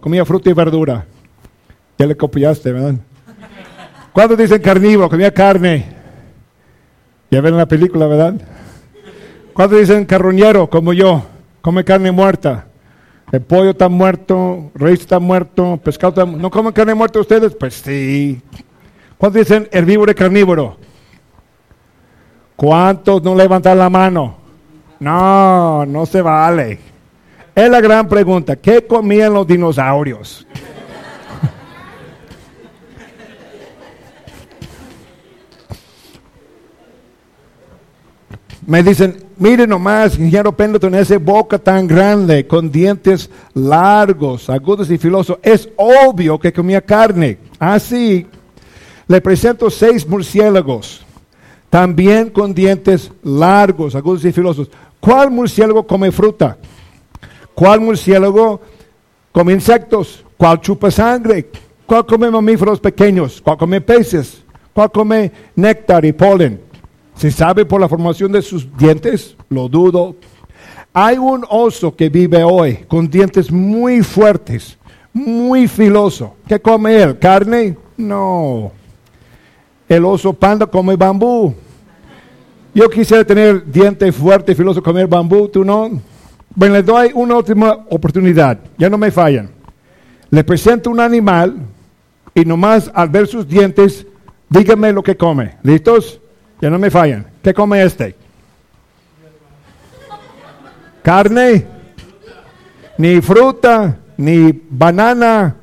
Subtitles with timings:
[0.00, 1.04] comía fruta y verdura.
[1.98, 2.94] Ya le copiaste, ¿verdad?
[4.12, 5.08] ¿Cuántos dicen carnívoro?
[5.08, 5.86] Comía carne.
[7.30, 8.34] Ya ven la película, ¿verdad?
[9.52, 11.22] ¿Cuántos dicen carroñero, como yo?
[11.60, 12.66] Come carne muerta.
[13.32, 16.24] El pollo está muerto, rey está muerto, pescado.
[16.26, 17.54] ¿No comen carne muerta ustedes?
[17.54, 18.40] Pues sí.
[19.18, 20.76] ¿Cuántos dicen herbívoro y carnívoro?
[22.54, 24.36] ¿Cuántos no levantan la mano?
[25.00, 26.93] No, no se vale.
[27.54, 28.56] Es la gran pregunta.
[28.56, 30.44] ¿Qué comían los dinosaurios?
[38.66, 44.98] Me dicen, mire nomás, ingeniero Pendleton, esa boca tan grande, con dientes largos, agudos y
[44.98, 45.38] filosos.
[45.40, 47.38] Es obvio que comía carne.
[47.60, 48.26] Así,
[49.06, 51.02] le presento seis murciélagos,
[51.70, 54.68] también con dientes largos, agudos y filosos.
[54.98, 56.58] ¿Cuál murciélago come fruta?
[57.54, 58.60] ¿Cuál murciélago
[59.32, 60.24] come insectos?
[60.36, 61.50] ¿Cuál chupa sangre?
[61.86, 63.40] ¿Cuál come mamíferos pequeños?
[63.40, 64.42] ¿Cuál come peces?
[64.72, 66.60] ¿Cuál come néctar y polen?
[67.14, 69.36] ¿Se sabe por la formación de sus dientes?
[69.48, 70.16] Lo dudo.
[70.92, 74.78] Hay un oso que vive hoy con dientes muy fuertes,
[75.12, 76.34] muy filoso.
[76.48, 77.18] ¿Qué come él?
[77.18, 77.76] ¿Carne?
[77.96, 78.72] No.
[79.88, 81.54] El oso panda come bambú.
[82.74, 86.00] Yo quisiera tener dientes fuertes, filoso, comer bambú, ¿tú no?
[86.54, 89.50] Bueno, les doy una última oportunidad, ya no me fallan.
[90.30, 91.56] Le presento un animal
[92.34, 94.06] y nomás al ver sus dientes,
[94.48, 95.56] díganme lo que come.
[95.62, 96.20] ¿Listos?
[96.60, 97.26] Ya no me fallan.
[97.42, 98.14] ¿Qué come este?
[101.02, 101.66] Carne,
[102.98, 105.56] ni fruta, ni banana,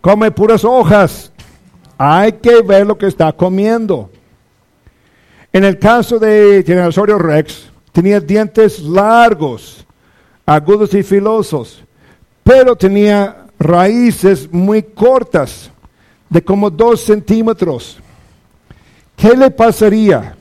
[0.00, 1.32] come puras hojas.
[1.98, 4.10] Hay que ver lo que está comiendo.
[5.52, 9.86] En el caso de Tiranosaurio Rex, tenía dientes largos,
[10.46, 11.82] agudos y filosos,
[12.44, 15.70] pero tenía raíces muy cortas,
[16.28, 17.98] de como dos centímetros.
[19.16, 20.36] ¿Qué le pasaría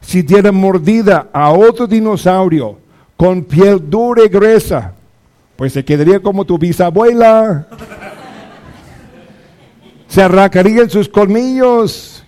[0.00, 2.78] si diera mordida a otro dinosaurio
[3.16, 4.92] con piel dura y gruesa?
[5.56, 7.66] Pues se quedaría como tu bisabuela.
[10.08, 12.24] Se arrancarían sus colmillos.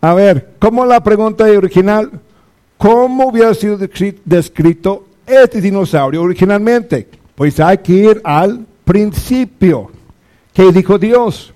[0.00, 2.10] A ver, ¿cómo la pregunta original?
[2.80, 7.06] ¿Cómo hubiera sido descrito este dinosaurio originalmente?
[7.34, 9.90] Pues hay que ir al principio.
[10.54, 11.52] ¿Qué dijo Dios?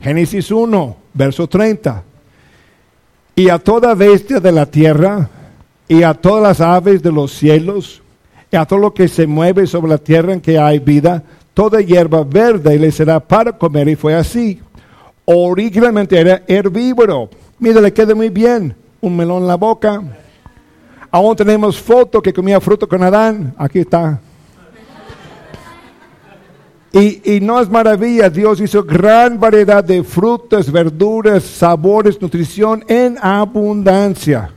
[0.00, 2.02] Génesis 1, verso 30.
[3.36, 5.28] Y a toda bestia de la tierra,
[5.88, 8.00] y a todas las aves de los cielos,
[8.50, 11.22] y a todo lo que se mueve sobre la tierra en que hay vida,
[11.52, 13.90] toda hierba verde le será para comer.
[13.90, 14.58] Y fue así.
[15.26, 17.28] Originalmente era herbívoro.
[17.58, 18.74] Mira, le queda muy bien.
[19.02, 20.02] Un melón en la boca.
[21.14, 23.54] Aún tenemos foto que comía fruto con Adán.
[23.58, 24.18] Aquí está.
[26.90, 33.16] Y, y, no es maravilla, Dios hizo gran variedad de frutas, verduras, sabores, nutrición en
[33.20, 34.50] abundancia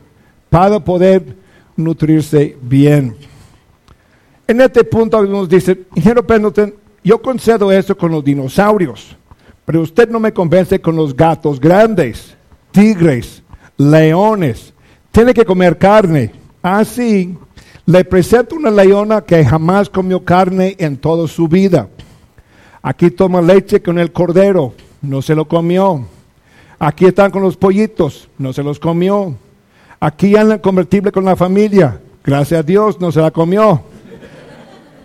[0.49, 1.35] para poder
[1.77, 3.15] nutrirse bien.
[4.47, 6.73] En este punto nos dice, ingeniero Pendleton,
[7.03, 9.15] yo concedo eso con los dinosaurios,
[9.63, 12.35] pero usted no me convence con los gatos grandes,
[12.71, 13.43] tigres,
[13.77, 14.73] leones.
[15.11, 16.44] Tiene que comer carne.
[16.65, 17.37] Así,
[17.85, 21.89] le presento una leona que jamás comió carne en toda su vida.
[22.81, 26.07] Aquí toma leche con el cordero, no se lo comió.
[26.79, 29.35] Aquí están con los pollitos, no se los comió.
[29.99, 33.83] Aquí anda convertible con la familia, gracias a Dios no se la comió.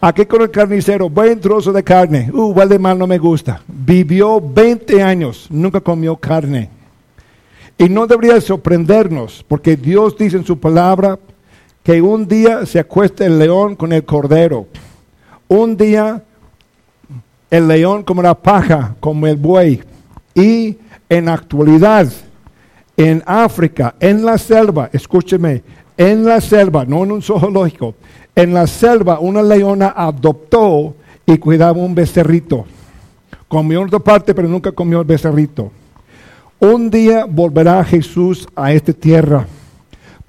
[0.00, 3.60] Aquí con el carnicero, buen trozo de carne, uh, de mal no me gusta.
[3.68, 6.70] Vivió 20 años, nunca comió carne.
[7.76, 11.18] Y no debería sorprendernos, porque Dios dice en su palabra
[11.82, 14.66] que un día se acuesta el león con el cordero.
[15.48, 16.22] Un día
[17.50, 19.82] el león como la paja, como el buey.
[20.34, 20.76] Y
[21.08, 22.08] en actualidad,
[22.96, 25.62] en África, en la selva, escúcheme,
[25.96, 27.94] en la selva, no en un zoológico,
[28.34, 30.94] en la selva una leona adoptó
[31.26, 32.64] y cuidaba un becerrito.
[33.48, 35.72] Comió en otra parte, pero nunca comió el becerrito.
[36.60, 39.46] Un día volverá Jesús a esta tierra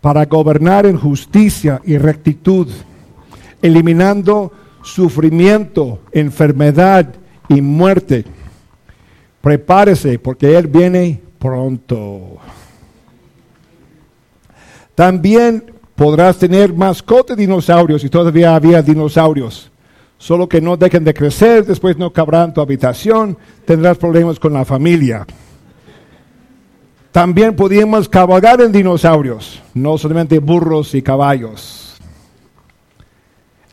[0.01, 2.67] para gobernar en justicia y rectitud,
[3.61, 4.51] eliminando
[4.83, 7.13] sufrimiento, enfermedad
[7.47, 8.25] y muerte.
[9.41, 12.37] Prepárese porque Él viene pronto.
[14.95, 19.71] También podrás tener mascotas dinosaurios y todavía había dinosaurios.
[20.17, 24.65] Solo que no dejen de crecer, después no cabrán tu habitación, tendrás problemas con la
[24.65, 25.25] familia.
[27.11, 31.99] También podíamos cabalgar en dinosaurios, no solamente burros y caballos.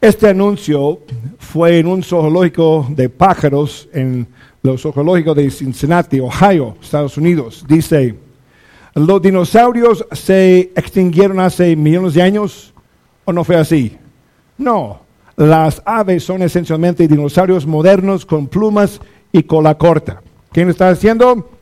[0.01, 1.01] Este anuncio
[1.39, 4.27] fue en un zoológico de pájaros en
[4.63, 7.65] los zoológicos de Cincinnati, Ohio, Estados Unidos.
[7.69, 8.17] Dice,
[8.95, 12.75] ¿los dinosaurios se extinguieron hace millones de años
[13.25, 13.97] o no fue así?
[14.57, 14.99] No,
[15.37, 19.01] las aves son esencialmente dinosaurios modernos con plumas
[19.31, 20.23] y cola corta.
[20.51, 21.58] ¿Quién está haciendo?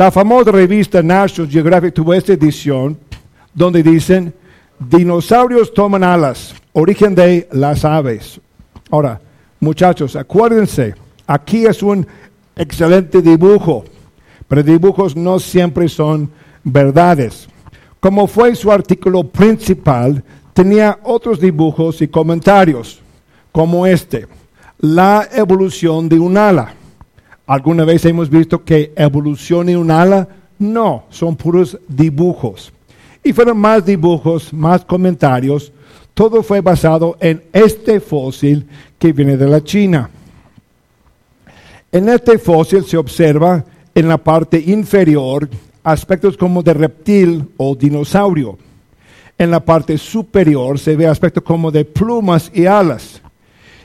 [0.00, 2.96] La famosa revista National Geographic tuvo esta edición
[3.52, 4.32] donde dicen,
[4.78, 8.40] dinosaurios toman alas, origen de las aves.
[8.90, 9.20] Ahora,
[9.60, 10.94] muchachos, acuérdense,
[11.26, 12.06] aquí es un
[12.56, 13.84] excelente dibujo,
[14.48, 16.30] pero dibujos no siempre son
[16.64, 17.46] verdades.
[18.00, 20.24] Como fue su artículo principal,
[20.54, 23.02] tenía otros dibujos y comentarios,
[23.52, 24.26] como este,
[24.78, 26.79] la evolución de un ala.
[27.50, 30.28] ¿Alguna vez hemos visto que evolucione un ala?
[30.60, 32.72] No, son puros dibujos.
[33.24, 35.72] Y fueron más dibujos, más comentarios.
[36.14, 38.68] Todo fue basado en este fósil
[39.00, 40.08] que viene de la China.
[41.90, 43.64] En este fósil se observa
[43.96, 45.48] en la parte inferior
[45.82, 48.58] aspectos como de reptil o dinosaurio.
[49.36, 53.20] En la parte superior se ve aspectos como de plumas y alas.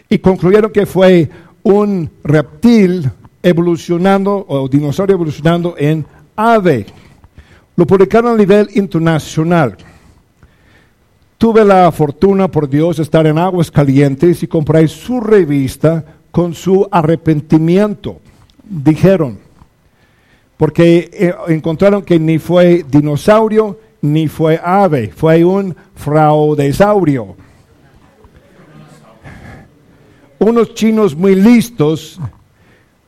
[0.07, 1.31] Y concluyeron que fue
[1.63, 3.09] un reptil
[3.45, 6.03] evolucionando, o dinosaurio evolucionando en
[6.35, 6.87] ave.
[7.75, 9.77] Lo publicaron a nivel internacional.
[11.37, 16.55] Tuve la fortuna, por Dios, de estar en Aguas Calientes y compré su revista con
[16.55, 18.19] su arrepentimiento.
[18.63, 19.37] Dijeron,
[20.57, 27.35] porque eh, encontraron que ni fue dinosaurio ni fue ave, fue un fraudesaurio.
[30.39, 32.19] Unos chinos muy listos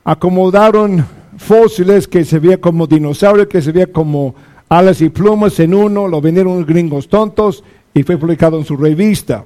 [0.08, 1.04] acomodaron
[1.36, 4.34] fósiles que se veía como dinosaurios, que se veía como
[4.70, 7.62] alas y plumas en uno, lo vendieron unos gringos tontos
[7.92, 9.44] y fue publicado en su revista.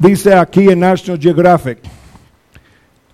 [0.00, 1.78] Dice aquí en National Geographic,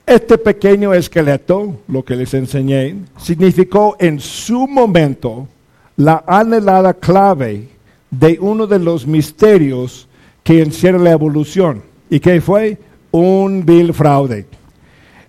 [0.06, 5.46] este pequeño esqueleto, lo que les enseñé, significó en su momento
[5.98, 7.68] la anhelada clave
[8.10, 10.08] de uno de los misterios
[10.42, 11.82] que encierra la evolución.
[12.08, 12.78] ¿Y qué fue?
[13.10, 14.46] Un vil fraude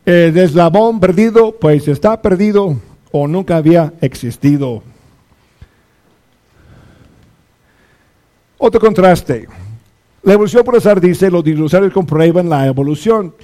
[0.07, 2.77] el eslabón perdido, pues está perdido
[3.11, 4.81] o nunca había existido.
[8.57, 9.49] Otro contraste.
[10.23, 13.35] La evolución por azar dice, los dinosaurios comprueban la evolución.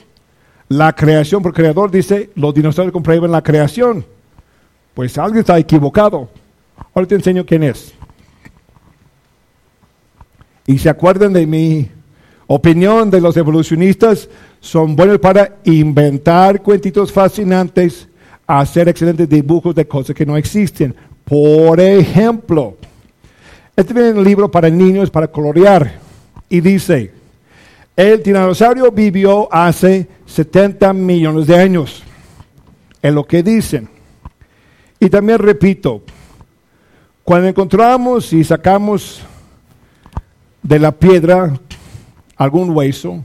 [0.69, 4.05] La creación por creador dice, los dinosaurios comprueban la creación.
[4.93, 6.29] Pues alguien está equivocado.
[6.93, 7.93] Ahora te enseño quién es.
[10.65, 11.91] Y se acuerdan de mi
[12.47, 14.29] opinión de los evolucionistas,
[14.59, 18.07] son buenos para inventar cuentitos fascinantes,
[18.47, 20.95] hacer excelentes dibujos de cosas que no existen.
[21.23, 22.75] Por ejemplo,
[23.75, 25.99] este viene en el libro para niños para colorear
[26.49, 27.11] y dice,
[27.95, 32.03] el dinosaurio vivió hace 70 millones de años.
[33.01, 33.89] Es lo que dicen.
[34.99, 36.01] Y también repito,
[37.23, 39.21] cuando encontramos y sacamos
[40.61, 41.53] de la piedra
[42.43, 43.23] algún hueso,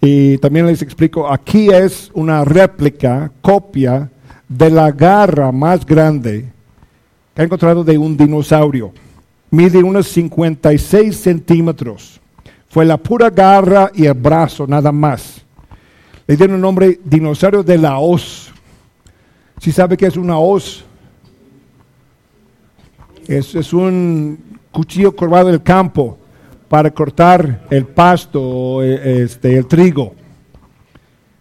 [0.00, 4.10] y también les explico, aquí es una réplica, copia
[4.48, 6.50] de la garra más grande
[7.34, 8.92] que he encontrado de un dinosaurio.
[9.50, 12.20] Mide unos 56 centímetros.
[12.68, 15.44] Fue la pura garra y el brazo, nada más.
[16.26, 18.50] Le dieron el nombre dinosaurio de la hoz.
[19.58, 20.84] ¿Sí sabe qué es una hoz?
[23.28, 24.38] Es, un
[24.72, 26.18] cuchillo curvado del campo
[26.72, 30.14] para cortar el pasto, eh, este, el trigo.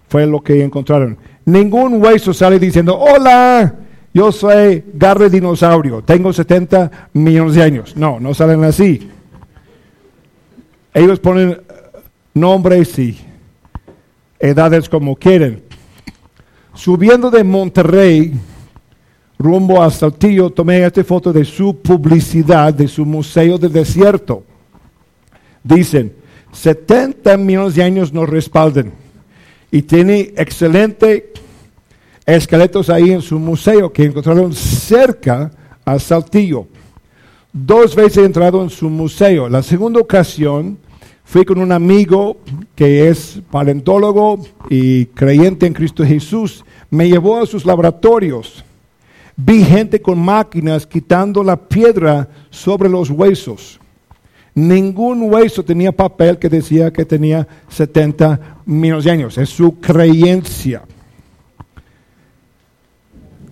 [0.09, 1.17] Fue lo que encontraron.
[1.45, 3.73] Ningún hueso sale diciendo, hola,
[4.13, 7.95] yo soy Garre Dinosaurio, tengo 70 millones de años.
[7.95, 9.09] No, no salen así.
[10.93, 11.61] Ellos ponen
[12.33, 13.17] nombres y
[14.37, 15.63] edades como quieren.
[16.73, 18.33] Subiendo de Monterrey,
[19.39, 24.43] rumbo a Saltillo, tomé esta foto de su publicidad, de su museo del desierto.
[25.63, 26.13] Dicen,
[26.51, 28.91] 70 millones de años nos respalden.
[29.71, 31.23] Y tiene excelentes
[32.25, 35.51] esqueletos ahí en su museo que encontraron cerca
[35.85, 36.67] a Saltillo.
[37.53, 39.49] Dos veces he entrado en su museo.
[39.49, 40.77] La segunda ocasión
[41.25, 42.37] fui con un amigo
[42.75, 46.63] que es paleontólogo y creyente en Cristo Jesús.
[46.89, 48.63] Me llevó a sus laboratorios.
[49.35, 53.80] Vi gente con máquinas quitando la piedra sobre los huesos.
[54.53, 59.37] Ningún hueso tenía papel que decía que tenía 70 millones de años.
[59.37, 60.83] Es su creencia.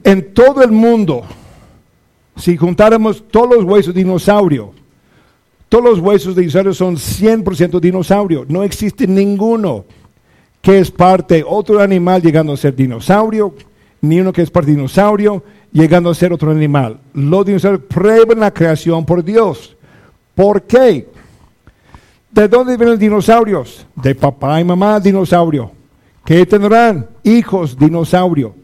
[0.03, 1.24] En todo el mundo,
[2.36, 4.74] si juntáramos todos los huesos de dinosaurio,
[5.70, 8.44] Todos los huesos de dinosaurios son 100% dinosaurio.
[8.50, 9.86] No existe ninguno
[10.62, 13.53] que es parte otro animal llegando a ser dinosaurio,
[14.01, 17.00] ni uno que es parte dinosaurio llegando a ser otro animal.
[17.13, 19.77] Los dinosaurios prueban la creación por Dios.
[20.39, 21.05] ¿Por qué?
[22.31, 23.86] ¿De dónde vienen los dinosaurios?
[23.93, 25.69] De papá y mamá dinosaurio.
[26.24, 27.10] ¿Qué tendrán?
[27.24, 28.55] Hijos dinosaurio.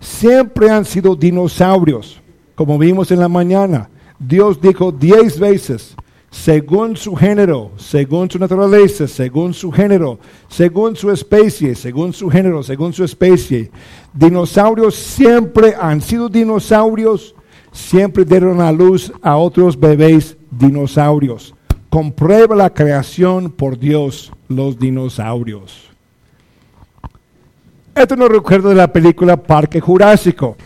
[0.00, 2.20] Siempre han sido dinosaurios,
[2.56, 3.88] como vimos en la mañana.
[4.18, 5.94] Dios dijo diez veces,
[6.32, 10.18] según su género, según su naturaleza, según su género,
[10.48, 13.70] según su especie, según su género, según su especie.
[14.12, 17.36] Dinosaurios siempre han sido dinosaurios,
[17.72, 21.54] siempre dieron a luz a otros bebés dinosaurios.
[21.88, 25.90] Comprueba la creación por Dios, los dinosaurios.
[27.94, 30.56] Esto nos recuerda de la película Parque Jurásico.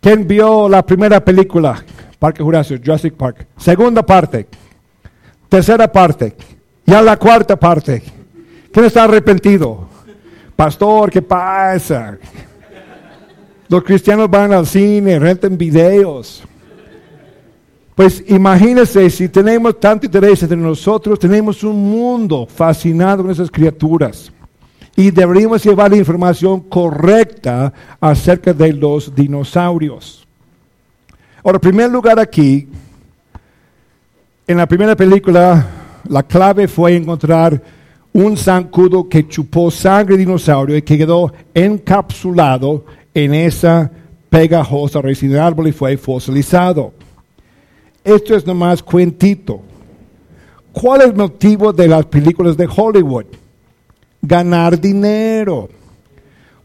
[0.00, 1.84] ¿Quién vio la primera película?
[2.18, 3.46] Parque Jurásico, Jurassic Park.
[3.56, 4.46] Segunda parte.
[5.48, 6.36] Tercera parte.
[6.84, 8.02] Ya la cuarta parte.
[8.72, 9.88] ¿Quién está arrepentido?
[10.54, 12.18] Pastor, ¿qué pasa?
[13.68, 16.42] Los cristianos van al cine, rentan videos.
[17.94, 24.30] Pues imagínense, si tenemos tanto interés entre nosotros, tenemos un mundo fascinado con esas criaturas.
[24.94, 30.26] Y deberíamos llevar la información correcta acerca de los dinosaurios.
[31.42, 32.68] Ahora, en primer lugar aquí,
[34.46, 35.66] en la primera película,
[36.08, 37.62] la clave fue encontrar
[38.12, 42.84] un zancudo que chupó sangre de dinosaurio y que quedó encapsulado
[43.16, 43.90] en esa
[44.28, 46.92] pegajosa raíz de árbol y fue fosilizado.
[48.04, 49.62] Esto es nomás cuentito.
[50.70, 53.24] ¿Cuál es el motivo de las películas de Hollywood?
[54.20, 55.70] Ganar dinero.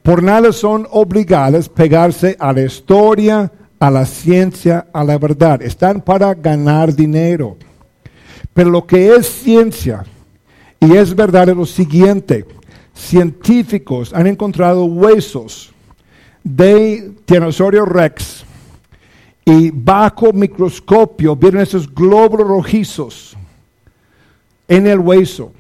[0.03, 5.61] Por nada son obligadas a pegarse a la historia, a la ciencia, a la verdad.
[5.61, 7.55] Están para ganar dinero.
[8.53, 10.03] Pero lo que es ciencia
[10.81, 12.45] y es verdad es lo siguiente.
[12.93, 15.71] Científicos han encontrado huesos
[16.43, 18.45] de Tiranosaurio rex
[19.45, 23.37] y bajo microscopio vieron esos glóbulos rojizos
[24.67, 25.51] en el hueso.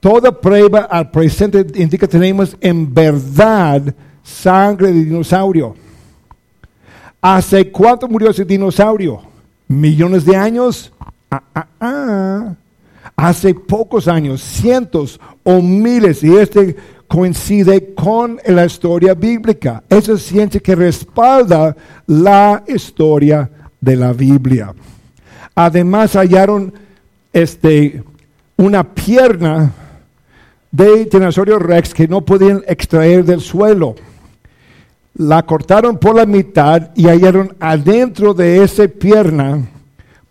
[0.00, 5.74] Toda prueba al presente indica que tenemos en verdad sangre de dinosaurio.
[7.20, 9.20] ¿Hace cuánto murió ese dinosaurio?
[9.68, 10.92] ¿Millones de años?
[11.30, 12.54] Ah, ah, ah.
[13.16, 16.76] Hace pocos años, cientos o miles, y este
[17.10, 19.82] coincide con la historia bíblica.
[19.88, 21.76] Esa es ciencia que respalda
[22.06, 23.50] la historia
[23.80, 24.72] de la Biblia.
[25.56, 26.72] Además hallaron
[27.32, 28.04] este,
[28.56, 29.72] una pierna
[30.70, 33.96] de Tiranosaurio Rex que no podían extraer del suelo.
[35.14, 39.68] La cortaron por la mitad y hallaron adentro de esa pierna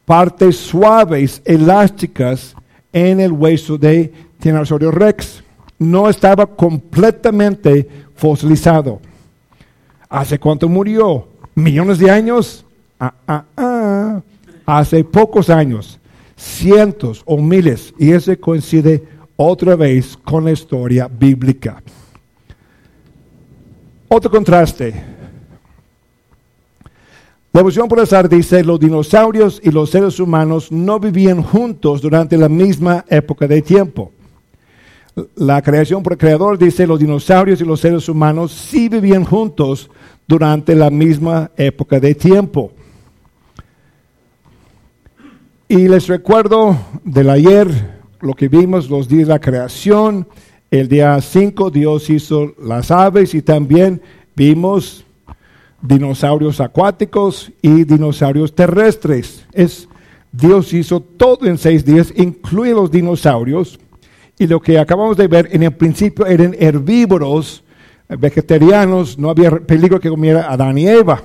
[0.05, 2.55] partes suaves, elásticas
[2.93, 5.43] en el hueso de Tiranosaurio Rex
[5.79, 8.99] no estaba completamente fosilizado.
[10.09, 11.27] ¿Hace cuánto murió?
[11.55, 12.65] ¿Millones de años?
[12.99, 14.21] Ah, ah, ah.
[14.65, 15.99] Hace pocos años,
[16.35, 19.03] cientos o miles, y ese coincide
[19.35, 21.81] otra vez con la historia bíblica.
[24.09, 24.93] Otro contraste.
[27.51, 32.47] La evolución por dice, los dinosaurios y los seres humanos no vivían juntos durante la
[32.47, 34.11] misma época de tiempo
[35.35, 39.89] la creación por el creador dice los dinosaurios y los seres humanos sí vivían juntos
[40.27, 42.71] durante la misma época de tiempo.
[45.67, 47.67] Y les recuerdo del ayer
[48.21, 50.27] lo que vimos los días de la creación.
[50.71, 54.01] El día 5 Dios hizo las aves y también
[54.35, 55.05] vimos
[55.81, 59.45] dinosaurios acuáticos y dinosaurios terrestres.
[59.53, 59.87] Es,
[60.31, 63.79] Dios hizo todo en seis días, incluye los dinosaurios.
[64.39, 67.61] Y lo que acabamos de ver en el principio eran herbívoros,
[68.07, 71.21] vegetarianos, no había peligro que comiera Adán y Eva.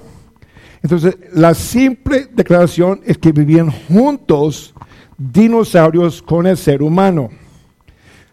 [0.82, 4.74] Entonces, la simple declaración es que vivían juntos
[5.16, 7.30] dinosaurios con el ser humano.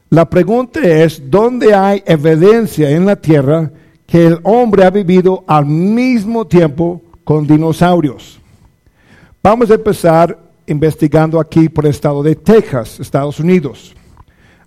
[0.10, 3.72] La pregunta es, ¿dónde hay evidencia en la Tierra
[4.08, 8.42] que el hombre ha vivido al mismo tiempo con dinosaurios?
[9.44, 13.96] Vamos a empezar investigando aquí por el estado de Texas, Estados Unidos.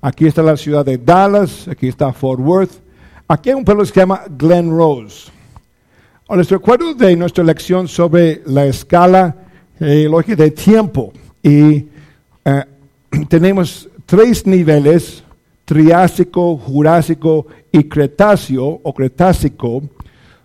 [0.04, 2.72] Aquí está la ciudad de Dallas, aquí está Fort Worth.
[3.26, 5.30] Aquí hay un pueblo que se llama Glen Rose.
[6.28, 9.34] Les recuerdo de nuestra lección sobre la escala
[9.80, 10.06] eh,
[10.36, 11.10] de tiempo.
[11.42, 11.86] Y
[12.44, 12.64] eh,
[13.30, 15.24] tenemos tres niveles,
[15.64, 19.84] Triásico, Jurásico y Cretáceo o Cretácico,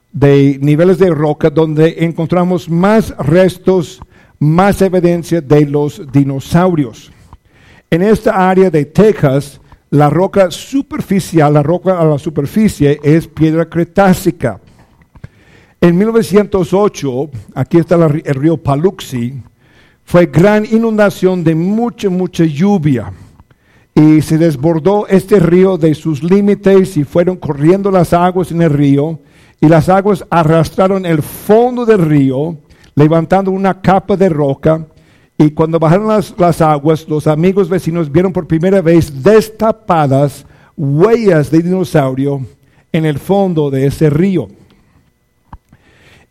[0.10, 4.00] de niveles de roca donde encontramos más restos
[4.40, 7.12] más evidencia de los dinosaurios.
[7.92, 13.68] En esta área de Texas, la roca superficial, la roca a la superficie es piedra
[13.68, 14.60] cretácica.
[15.82, 19.42] En 1908, aquí está el río Paluxy,
[20.04, 23.12] fue gran inundación de mucha, mucha lluvia.
[23.96, 28.72] Y se desbordó este río de sus límites y fueron corriendo las aguas en el
[28.72, 29.20] río.
[29.62, 32.58] Y las aguas arrastraron el fondo del río,
[32.96, 34.88] levantando una capa de roca.
[35.42, 41.62] Y cuando bajaron las, aguas, los amigos vecinos vieron por primera vez destapadas huellas de
[41.62, 42.46] dinosaurio
[42.92, 44.50] en el fondo de ese río.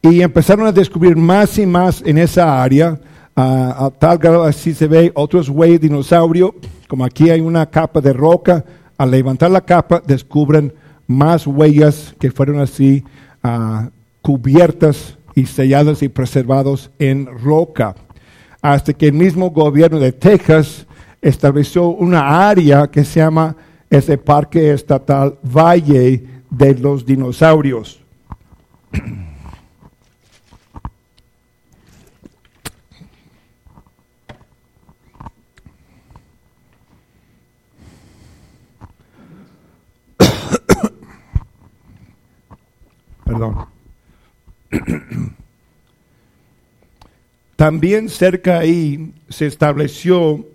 [0.03, 3.01] Y empezaron a descubrir más y más en esa área
[3.35, 6.55] a tal grado así se ve otros huellas de dinosaurio,
[6.87, 8.65] como aquí hay una capa de roca,
[8.99, 10.75] al levantar la capa descubren
[11.07, 13.05] más huellas que fueron así
[13.43, 13.89] ah,
[14.21, 17.95] cubiertas y selladas y preservados en roca.
[18.61, 20.87] Hasta que el mismo gobierno de Texas
[21.21, 23.57] estableció una área que se llama
[23.91, 28.01] ese Parque Estatal Valle de los Dinosaurios.
[43.25, 43.68] Perdón.
[47.59, 50.47] También cerca ahí se estableció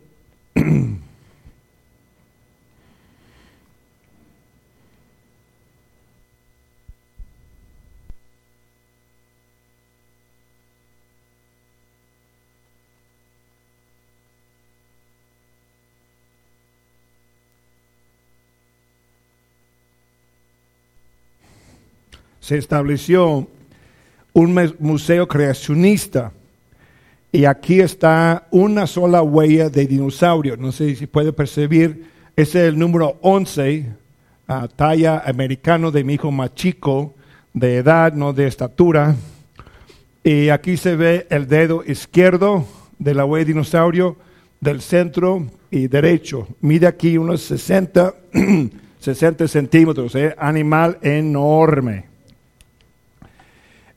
[22.39, 23.49] se estableció
[24.31, 26.31] un museo creacionista.
[27.35, 30.55] Y aquí está una sola huella de dinosaurio.
[30.55, 32.05] No sé si puede percibir.
[32.35, 33.87] Ese es el número 11,
[34.75, 37.15] talla americano de mi hijo más chico,
[37.51, 39.15] de edad, no de estatura.
[40.23, 42.67] Y aquí se ve el dedo izquierdo
[42.99, 44.15] de la huella de dinosaurio,
[44.61, 46.47] del centro y derecho.
[46.61, 48.13] Mide aquí unos 60,
[48.99, 52.05] 60 centímetros, animal enorme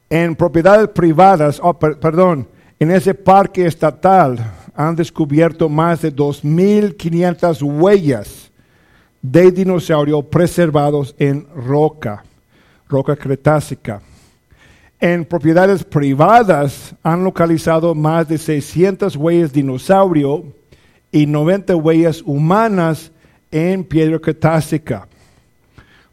[0.08, 4.38] en propiedades privadas, oh, perdón, en ese parque estatal
[4.74, 8.50] han descubierto más de 2.500 huellas
[9.22, 12.22] de dinosaurio preservados en roca,
[12.88, 14.02] roca cretácica.
[15.00, 20.44] En propiedades privadas han localizado más de 600 huellas de dinosaurio
[21.10, 23.10] y 90 huellas humanas
[23.50, 25.08] en piedra cretácica.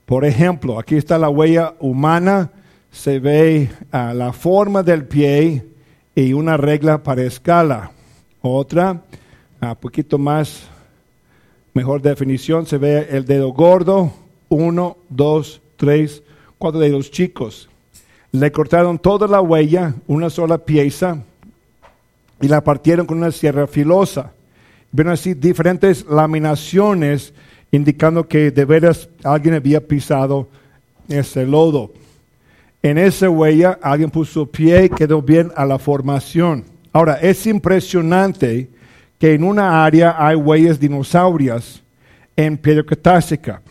[0.06, 2.52] Por ejemplo, aquí está la huella humana
[2.94, 5.66] se ve ah, la forma del pie
[6.16, 7.92] y una regla para escala.
[8.42, 9.02] Otra,
[9.62, 10.64] ah, poquito más,
[11.74, 14.14] mejor definición, se ve el dedo gordo,
[14.50, 16.24] uno, dos, tres,
[16.58, 17.70] cuatro dedos chicos.
[18.32, 21.24] Le cortaron toda la huella, una sola pieza,
[22.42, 24.34] y la partieron con una sierra filosa.
[24.92, 27.34] Ven así diferentes laminaciones
[27.72, 30.48] indicando que de veras alguien había pisado
[31.08, 31.92] ese lodo.
[32.86, 36.66] En esa huella alguien puso pie y quedó bien a la formación.
[36.92, 38.70] Ahora, es impresionante
[39.18, 41.82] que en una área hay huellas dinosaurias
[42.36, 43.62] en piedra cretácica.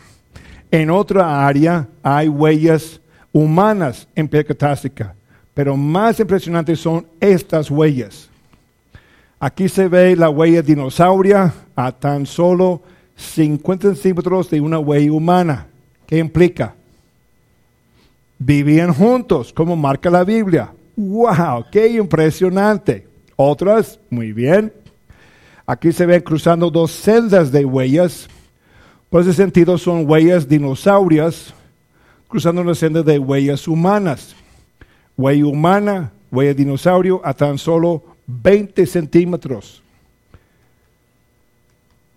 [0.71, 2.99] En otra área hay huellas
[3.31, 5.15] humanas en piedra cretácica.
[5.53, 8.31] Pero más impresionantes son estas huellas.
[9.39, 12.81] Aquí se ve la huella dinosauria a tan solo
[13.15, 15.67] 50 centímetros de una huella humana.
[16.07, 16.73] ¿Qué implica?
[18.45, 20.73] Vivían juntos, como marca la Biblia.
[20.95, 21.65] ¡Wow!
[21.71, 23.07] ¡Qué impresionante!
[23.35, 24.73] Otras, muy bien.
[25.65, 28.27] Aquí se ven cruzando dos celdas de huellas.
[29.09, 31.53] Por ese sentido son huellas dinosaurias
[32.27, 34.35] cruzando una senda de huellas humanas.
[35.15, 39.83] Huella humana, huella dinosaurio a tan solo 20 centímetros.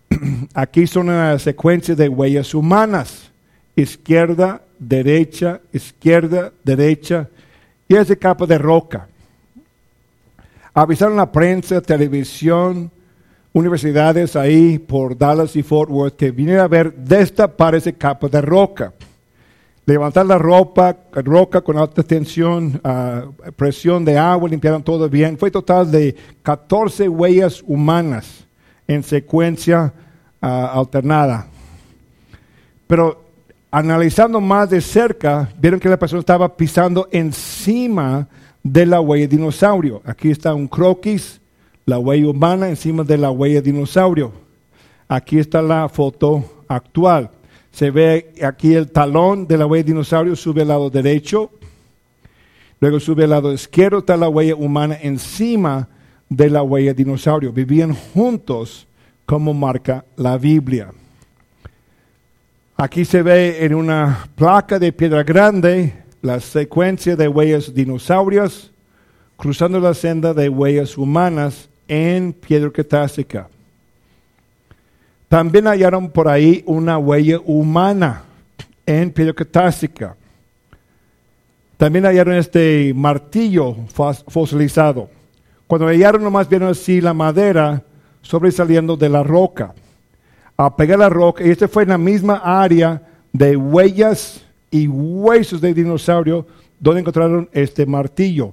[0.54, 3.30] Aquí son una secuencia de huellas humanas.
[3.76, 7.28] Izquierda, derecha, izquierda, derecha,
[7.88, 9.08] y ese capa de roca.
[10.74, 12.90] Avisaron la prensa, televisión,
[13.52, 18.42] universidades ahí por Dallas y Fort Worth que vinieron a ver destapar ese capa de
[18.42, 18.92] roca.
[19.86, 25.38] Levantar la ropa, roca con alta tensión, ah, presión de agua, limpiaron todo bien.
[25.38, 28.46] Fue total de 14 huellas humanas
[28.88, 29.94] en secuencia
[30.42, 31.46] ah, alternada.
[32.86, 33.25] Pero
[33.78, 38.26] analizando más de cerca, vieron que la persona estaba pisando encima
[38.62, 40.00] de la huella de dinosaurio.
[40.06, 41.42] Aquí está un croquis
[41.84, 44.32] la huella humana encima de la huella dinosaurio.
[45.06, 47.30] Aquí está la foto actual.
[47.70, 51.50] Se ve aquí el talón de la huella dinosaurio, sube al lado derecho,
[52.80, 55.86] luego sube al lado izquierdo, está la huella humana encima
[56.30, 57.52] de la huella dinosaurio.
[57.52, 58.88] Vivían juntos
[59.26, 60.94] como marca la Biblia.
[62.78, 68.70] Aquí se ve en una placa de piedra grande la secuencia de huellas dinosaurias
[69.38, 73.48] cruzando la senda de huellas humanas en piedra cretácica.
[75.26, 78.24] También hallaron por ahí una huella humana
[78.84, 80.14] en piedra cretácica.
[81.78, 83.74] También hallaron este martillo
[84.28, 85.08] fosilizado.
[85.66, 87.82] Cuando hallaron nomás vieron así la madera
[88.20, 89.72] sobresaliendo de la roca
[90.56, 95.60] a pegar la roca, y este fue en la misma área de huellas y huesos
[95.60, 96.46] de dinosaurio
[96.80, 98.52] donde encontraron este martillo.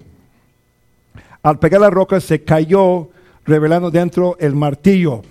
[1.42, 3.10] Al pegar la roca se cayó,
[3.46, 5.22] revelando dentro el martillo.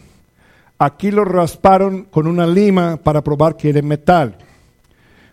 [0.78, 4.36] Aquí lo rasparon con una lima para probar que era metal.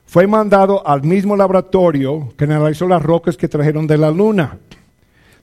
[0.05, 4.57] Fue mandado al mismo laboratorio que analizó las rocas que trajeron de la luna.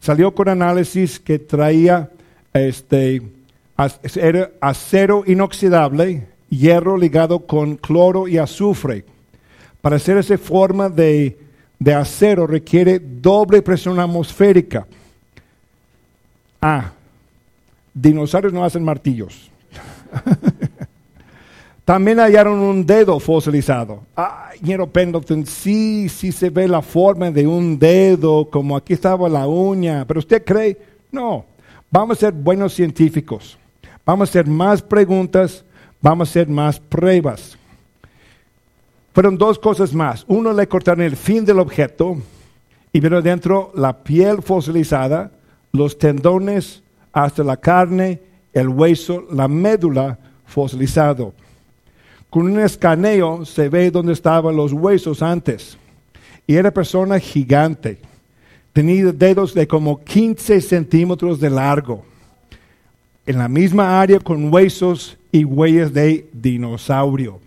[0.00, 2.10] Salió con análisis que traía
[2.52, 3.22] este,
[3.76, 9.04] acero inoxidable, hierro ligado con cloro y azufre.
[9.80, 11.36] Para hacer esa forma de,
[11.78, 14.86] de acero requiere doble presión atmosférica.
[16.60, 16.92] Ah,
[17.92, 19.50] dinosaurios no hacen martillos.
[21.84, 24.02] También hallaron un dedo fosilizado.
[24.16, 29.28] Ah, Ñero Pendleton, sí, sí se ve la forma de un dedo, como aquí estaba
[29.28, 30.76] la uña, pero usted cree,
[31.12, 31.44] no,
[31.90, 33.56] vamos a ser buenos científicos.
[34.06, 35.64] Vamos a hacer más preguntas,
[36.00, 37.58] vamos a hacer más pruebas.
[39.12, 40.24] Fueron dos cosas más.
[40.28, 42.16] Uno, le cortaron el fin del objeto
[42.92, 45.32] y vieron dentro la piel fosilizada,
[45.72, 48.20] los tendones, hasta la carne,
[48.52, 51.34] el hueso, la médula fosilizado.
[52.30, 55.76] Con un escaneo se ve dónde estaban los huesos antes.
[56.46, 57.98] Y era persona gigante.
[58.72, 62.04] Tenía dedos de como 15 centímetros de largo
[63.26, 67.40] en la misma área con huesos y huellas de dinosaurio.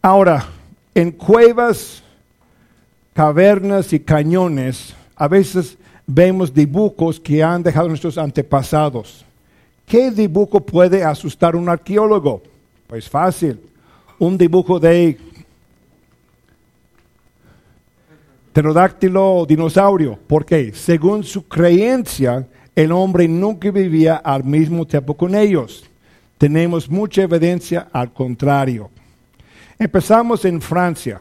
[0.00, 0.46] Ahora,
[0.94, 2.02] en cuevas,
[3.12, 9.24] cavernas y cañones, a veces vemos dibujos que han dejado nuestros antepasados.
[9.84, 12.42] ¿Qué dibujo puede asustar a un arqueólogo?
[12.86, 13.60] Pues fácil,
[14.18, 15.18] un dibujo de
[18.52, 20.18] pterodáctilo o dinosaurio.
[20.26, 20.72] ¿Por qué?
[20.72, 22.46] Según su creencia,
[22.80, 25.84] el hombre nunca vivía al mismo tiempo con ellos.
[26.38, 28.90] Tenemos mucha evidencia al contrario.
[29.78, 31.20] Empezamos en Francia.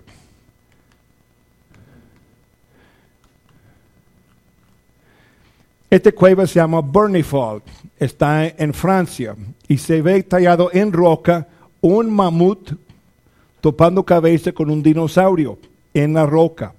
[5.90, 7.62] Esta cueva se llama Bernifal,
[8.00, 9.36] está en Francia
[9.68, 11.46] y se ve tallado en roca
[11.82, 12.72] un mamut
[13.60, 15.58] topando cabeza con un dinosaurio
[15.94, 16.74] en la roca.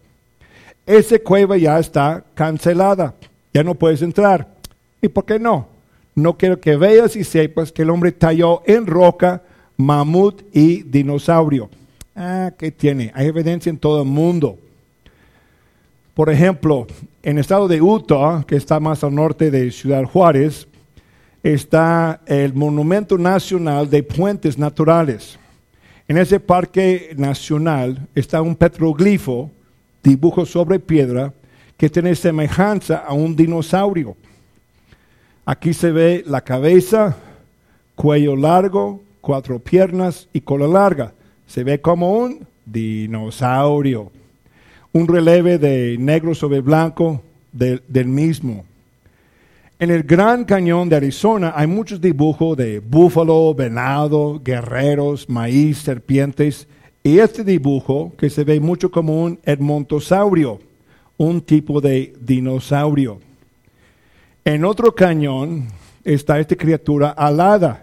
[0.87, 3.15] Esa cueva ya está cancelada,
[3.53, 4.60] ya no puedes entrar.
[5.03, 5.69] ¿Y por qué no?
[6.15, 9.43] No quiero que veas y sepas que el hombre talló en roca
[9.77, 11.71] mamut y dinosaurio.
[12.15, 13.13] Ah, ¿qué tiene?
[13.15, 14.59] Hay evidencia en todo el mundo.
[16.15, 16.87] Por ejemplo,
[17.23, 20.67] en el estado de Utah, que está más al norte de Ciudad Juárez,
[21.43, 25.39] está el Monumento Nacional de Puentes Naturales.
[26.09, 29.51] En ese parque nacional está un petroglifo,
[30.03, 31.33] dibujo sobre piedra,
[31.77, 34.17] que tiene semejanza a un dinosaurio.
[35.51, 37.17] Aquí se ve la cabeza,
[37.97, 41.13] cuello largo, cuatro piernas y cola larga.
[41.49, 44.13] Se ve como un dinosaurio.
[44.93, 48.65] Un relieve de negro sobre blanco del mismo.
[49.81, 56.69] En el Gran Cañón de Arizona hay muchos dibujos de búfalo, venado, guerreros, maíz, serpientes.
[57.03, 60.61] Y este dibujo, que se ve mucho como un edmontosaurio,
[61.17, 63.19] un tipo de dinosaurio.
[64.45, 65.69] En otro cañón
[66.03, 67.83] está esta criatura alada,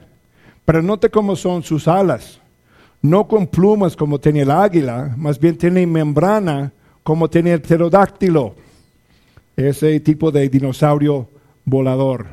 [0.65, 2.39] pero note cómo son sus alas.
[3.01, 6.71] No con plumas como tiene el águila, más bien tiene membrana
[7.03, 8.55] como tiene el pterodáctilo,
[9.55, 11.29] ese tipo de dinosaurio
[11.63, 12.25] volador.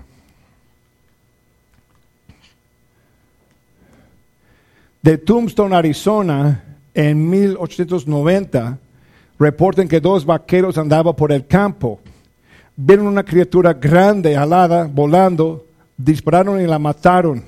[5.03, 8.79] De Tombstone, Arizona, en 1890,
[9.39, 12.01] reportan que dos vaqueros andaban por el campo
[12.77, 17.45] vieron una criatura grande, alada, volando, dispararon y la mataron.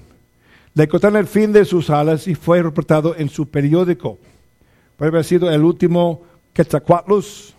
[0.74, 4.18] Le cortaron el fin de sus alas y fue reportado en su periódico.
[4.96, 7.56] Puede haber sido el último Quetzalcoatlus.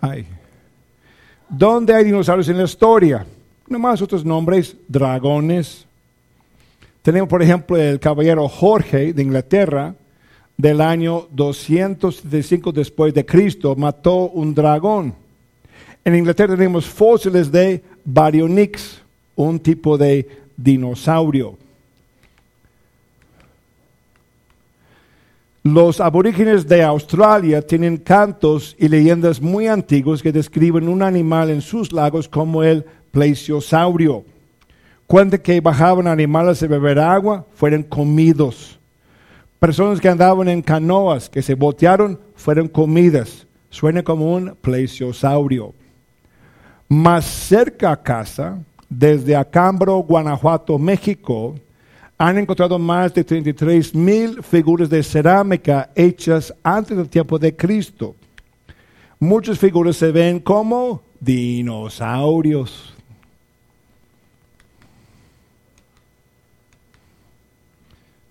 [0.00, 0.26] hay.
[1.48, 3.26] ¿Dónde hay dinosaurios en la historia?
[3.68, 5.86] Nomás otros nombres, dragones.
[7.02, 9.94] Tenemos, por ejemplo, el caballero Jorge de Inglaterra,
[10.56, 15.14] del año 275 después de Cristo, mató un dragón.
[16.04, 19.02] En Inglaterra tenemos fósiles de Baryonyx,
[19.34, 21.58] un tipo de dinosaurio.
[25.62, 31.60] Los aborígenes de Australia tienen cantos y leyendas muy antiguos que describen un animal en
[31.60, 34.24] sus lagos como el plesiosaurio.
[35.08, 38.75] Cuando que bajaban animales a beber agua, fueron comidos.
[39.66, 43.48] Personas que andaban en canoas, que se botearon, fueron comidas.
[43.68, 45.74] Suena como un plesiosaurio.
[46.88, 51.56] Más cerca a casa, desde Acambro, Guanajuato, México,
[52.16, 58.14] han encontrado más de 33 mil figuras de cerámica hechas antes del tiempo de Cristo.
[59.18, 62.94] Muchas figuras se ven como dinosaurios.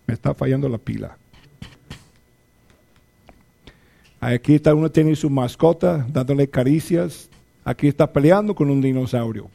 [0.08, 1.18] Me está fallando la pila.
[4.34, 7.30] Aquí está uno tiene su mascota dándole caricias.
[7.64, 9.52] Aquí está peleando con un dinosaurio.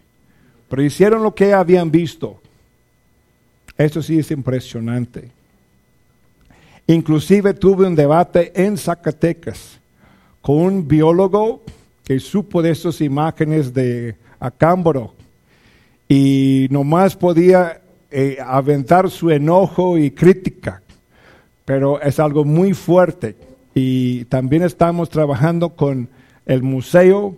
[0.68, 2.40] Pero hicieron lo que habían visto.
[3.76, 5.33] Esto sí es impresionante.
[6.87, 9.80] Inclusive tuve un debate en Zacatecas
[10.40, 11.62] con un biólogo
[12.04, 15.14] que supo de estas imágenes de Acámbaro
[16.09, 20.80] y nomás podía eh, aventar su enojo y crítica,
[21.64, 23.50] pero es algo muy fuerte.
[23.74, 26.09] Y también estamos trabajando con
[26.46, 27.37] el museo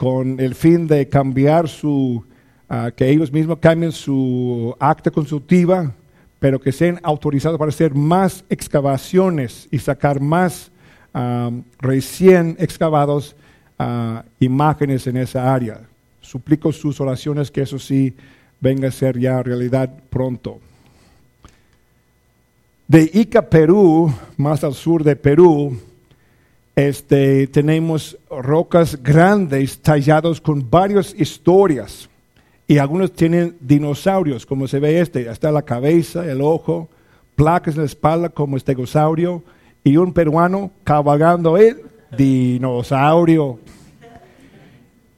[0.00, 2.24] con el fin de cambiar su
[2.96, 5.92] que ellos mismos cambien su acta consultiva,
[6.38, 10.70] pero que sean autorizados para hacer más excavaciones y sacar más
[11.80, 13.36] recién excavados
[13.78, 15.82] ah, imágenes en esa área.
[16.22, 18.14] Suplico sus oraciones que eso sí
[18.58, 20.60] venga a ser ya realidad pronto.
[22.90, 25.78] De Ica, Perú, más al sur de Perú,
[26.74, 32.10] este, tenemos rocas grandes talladas con varias historias.
[32.66, 35.30] Y algunos tienen dinosaurios, como se ve este.
[35.30, 36.88] Está la cabeza, el ojo,
[37.36, 39.44] placas en la espalda como estegosaurio
[39.84, 41.82] y un peruano cabalgando el
[42.18, 43.60] dinosaurio.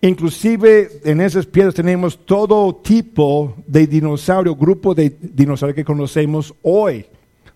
[0.03, 7.07] Inclusive en esas piedras tenemos todo tipo de dinosaurio, grupo de dinosaurios que conocemos hoy,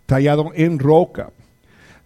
[0.06, 1.30] tallado en roca.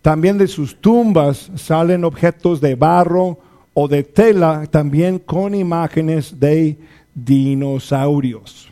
[0.02, 3.38] También de sus tumbas salen objetos de barro
[3.74, 6.76] o de tela, también con imágenes de
[7.14, 8.68] dinosaurios.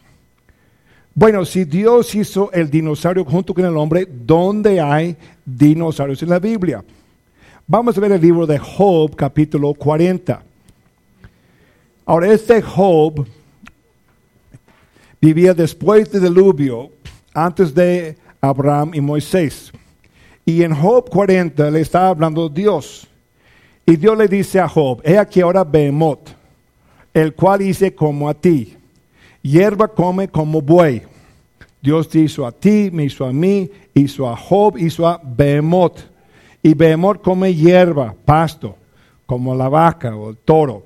[1.14, 6.38] Bueno, si Dios hizo el dinosaurio junto con el hombre, ¿dónde hay dinosaurios en la
[6.38, 6.82] Biblia?
[7.66, 10.42] Vamos a ver el libro de Job, capítulo 40.
[12.06, 13.26] Ahora, este Job
[15.20, 16.90] vivía después del diluvio,
[17.34, 19.72] antes de Abraham y Moisés.
[20.44, 23.06] Y en Job 40 le está hablando Dios.
[23.84, 26.38] Y Dios le dice a Job, he aquí ahora Behemoth
[27.20, 28.76] el cual hice como a ti.
[29.42, 31.02] Hierba come como buey.
[31.80, 36.00] Dios te hizo a ti, me hizo a mí, hizo a Job, hizo a Behemoth.
[36.62, 38.76] Y Behemoth come hierba, pasto,
[39.26, 40.84] como la vaca o el toro.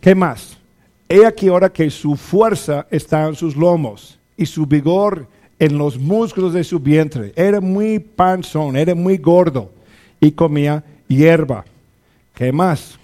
[0.00, 0.56] ¿Qué más?
[1.08, 5.26] He aquí ahora que su fuerza está en sus lomos y su vigor
[5.58, 7.32] en los músculos de su vientre.
[7.36, 9.70] Era muy panzón, era muy gordo
[10.20, 11.64] y comía hierba.
[12.34, 12.98] ¿Qué más?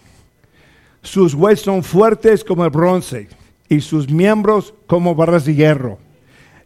[1.03, 3.29] Sus huesos son fuertes como el bronce
[3.69, 5.99] y sus miembros como barras de hierro.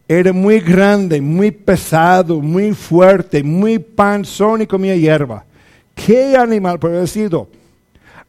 [0.06, 5.44] Era muy grande, muy pesado, muy fuerte, muy panzón y comía hierba.
[5.94, 7.48] ¿Qué animal puede haber sido?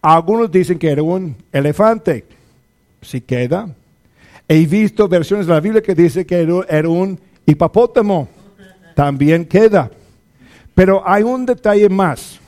[0.01, 2.25] Algunos dicen que era un elefante.
[3.01, 3.69] Si queda.
[4.47, 7.19] He visto versiones de la Biblia que dicen que era un
[7.49, 8.27] hipopótamo.
[8.95, 9.89] También queda.
[10.73, 12.39] Pero hay un detalle más.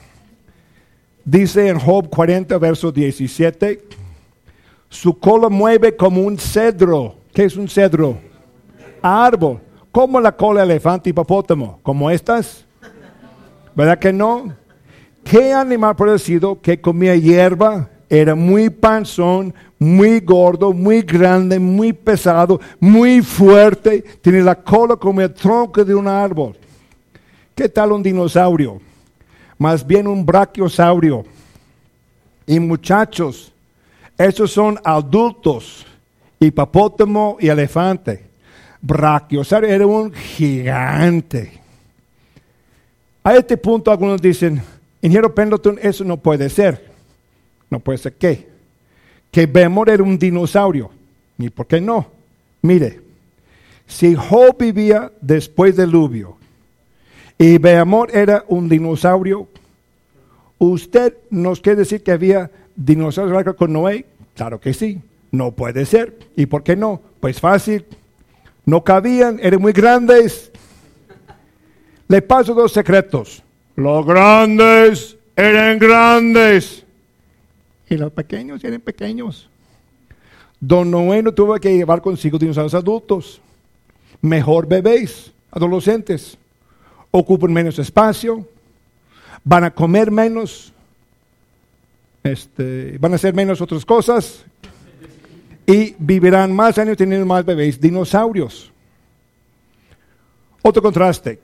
[1.23, 3.83] Dice en Job 40, verso 17,
[4.89, 7.15] su cola mueve como un cedro.
[7.33, 8.17] ¿Qué es un cedro?
[9.01, 9.59] Árbol.
[9.91, 11.79] Como la cola elefante hipopótamo.
[11.83, 12.65] Como estas.
[13.75, 14.53] ¿Verdad que no?
[15.23, 17.89] ¿Qué animal parecido que comía hierba?
[18.09, 24.01] Era muy panzón, muy gordo, muy grande, muy pesado, muy fuerte.
[24.21, 26.55] Tiene la cola como el tronco de un árbol.
[27.53, 28.79] ¿Qué tal un dinosaurio?
[29.61, 31.23] más bien un brachiosaurio.
[32.47, 33.53] Y muchachos,
[34.17, 35.85] esos son adultos,
[36.39, 38.25] hipopótamo y elefante.
[38.81, 41.61] Brachiosaurio era un gigante.
[43.23, 44.63] A este punto algunos dicen,
[44.99, 46.89] ingeniero Pendleton, eso no puede ser.
[47.69, 48.50] No puede ser qué.
[49.31, 50.91] Que Bemor era un dinosaurio.
[51.37, 52.07] ¿Y por qué no?
[52.61, 52.99] Mire,
[53.87, 56.37] si Job vivía después del diluvio
[57.37, 59.47] y Beamor era un dinosaurio,
[60.59, 64.05] ¿usted nos quiere decir que había dinosaurios con Noé?
[64.35, 65.01] Claro que sí.
[65.31, 66.17] No puede ser.
[66.35, 67.01] ¿Y por qué no?
[67.19, 67.85] Pues fácil.
[68.65, 70.51] No cabían, eran muy grandes.
[72.07, 73.41] Le paso dos secretos.
[73.75, 76.80] Los grandes eran grandes.
[77.91, 79.49] Y los pequeños eran pequeños.
[80.61, 83.41] Don Noé no tuvo que llevar consigo dinosaurios adultos.
[84.21, 86.37] Mejor bebés, adolescentes.
[87.11, 88.47] Ocupan menos espacio.
[89.43, 90.71] Van a comer menos.
[92.23, 94.45] Este, van a hacer menos otras cosas.
[95.65, 98.71] Y vivirán más años teniendo más bebés dinosaurios.
[100.61, 101.41] Otro contraste.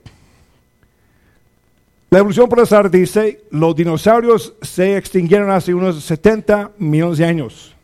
[2.10, 7.74] La evolución azar dice, los dinosaurios se extinguieron hace unos 70 millones de años.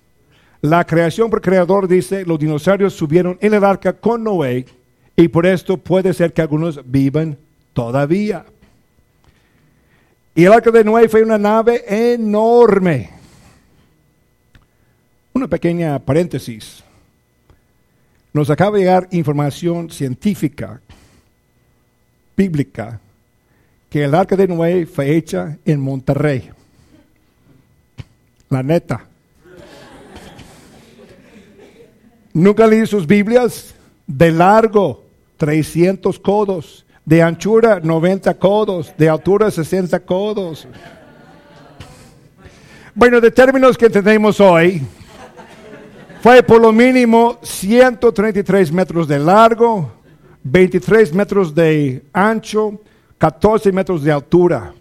[0.62, 4.64] La creación por creador dice, los dinosaurios subieron en el arca con Noé
[5.14, 7.36] y por esto puede ser que algunos vivan
[7.74, 8.46] todavía.
[10.34, 11.84] Y el arca de Noé fue una nave
[12.14, 13.10] enorme.
[15.34, 16.82] Una pequeña paréntesis.
[18.32, 20.80] Nos acaba de llegar información científica,
[22.34, 23.00] bíblica,
[23.94, 26.50] que el arca de Noé fue hecha en Monterrey.
[28.48, 29.06] La neta.
[32.32, 33.72] Nunca leí sus Biblias.
[34.04, 35.04] De largo,
[35.36, 36.84] 300 codos.
[37.04, 38.92] De anchura, 90 codos.
[38.98, 40.66] De altura, 60 codos.
[42.96, 44.82] Bueno, de términos que entendemos hoy,
[46.20, 49.92] fue por lo mínimo 133 metros de largo,
[50.42, 52.80] 23 metros de ancho,
[53.18, 54.74] 14 metros de altura.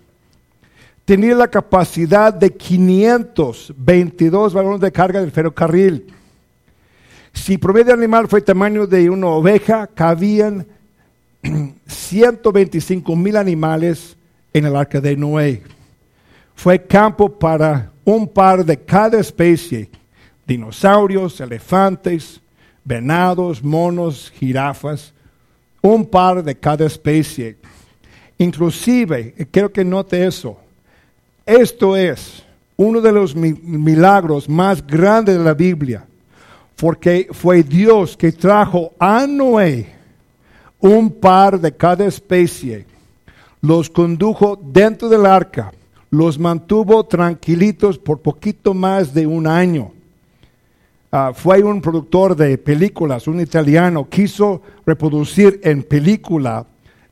[1.05, 6.07] Tenía la capacidad de 522 balones de carga del ferrocarril.
[7.33, 10.65] Si promedio animal fue tamaño de una oveja, cabían
[11.87, 14.15] 125 mil animales
[14.53, 15.63] en el arca de Noé.
[16.55, 19.89] Fue campo para un par de cada especie,
[20.45, 22.39] dinosaurios, elefantes,
[22.85, 25.13] venados, monos, jirafas,
[25.81, 27.57] un par de cada especie.
[28.37, 30.57] Inclusive, quiero que note eso,
[31.45, 32.43] esto es
[32.75, 36.05] uno de los milagros más grandes de la Biblia,
[36.75, 39.87] porque fue Dios que trajo a Noé
[40.79, 42.85] un par de cada especie,
[43.61, 45.71] los condujo dentro del arca,
[46.09, 49.91] los mantuvo tranquilitos por poquito más de un año.
[51.11, 56.65] Ah, fue un productor de películas, un italiano, quiso reproducir en película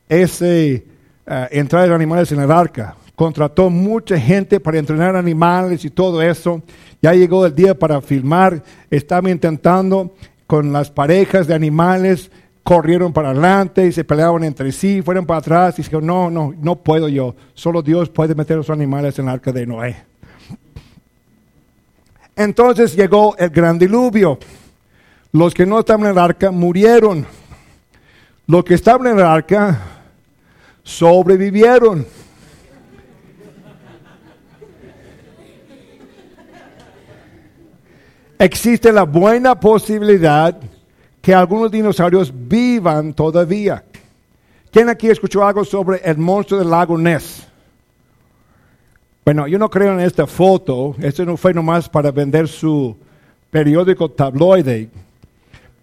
[0.10, 0.84] ese
[1.28, 2.96] uh, entrar animales en el arca.
[3.16, 6.62] Contrató mucha gente para entrenar animales y todo eso.
[7.02, 8.64] Ya llegó el día para filmar.
[8.90, 10.14] Estaba intentando
[10.48, 12.32] con las parejas de animales.
[12.64, 16.54] Corrieron para adelante y se peleaban entre sí, fueron para atrás y dijeron, no, no,
[16.60, 17.36] no puedo yo.
[17.56, 19.96] Solo Dios puede meter a los animales en el arca de Noé.
[22.36, 24.38] Entonces llegó el gran diluvio.
[25.32, 27.26] Los que no estaban en el arca murieron.
[28.48, 30.01] Los que estaban en el arca
[30.84, 32.06] sobrevivieron.
[38.40, 40.58] Existe la buena posibilidad
[41.22, 43.84] que algunos dinosaurios vivan todavía.
[44.72, 47.46] ¿Quién aquí escuchó algo sobre el monstruo del lago Ness?
[49.24, 52.98] Bueno, yo no creo en esta foto, esto no fue nomás para vender su
[53.52, 54.90] periódico tabloide,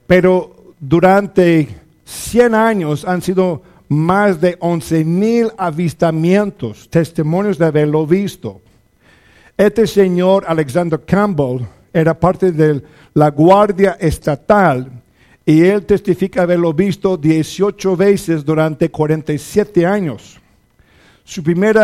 [0.09, 1.69] pero durante
[2.05, 8.61] 100 años han sido más de 11 mil avistamientos, testimonios de haberlo visto.
[9.57, 12.83] Este señor Alexander Campbell era parte de
[13.15, 14.91] la Guardia Estatal
[15.45, 20.39] y él testifica haberlo visto 18 veces durante 47 años.
[21.25, 21.77] Su primer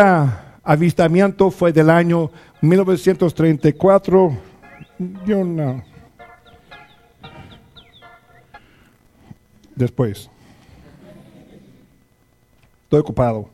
[0.63, 2.31] avistamiento fue del año
[2.61, 4.37] 1934.
[5.25, 5.83] Yo no.
[9.75, 10.29] Después.
[12.95, 13.49] Estoy ocupado.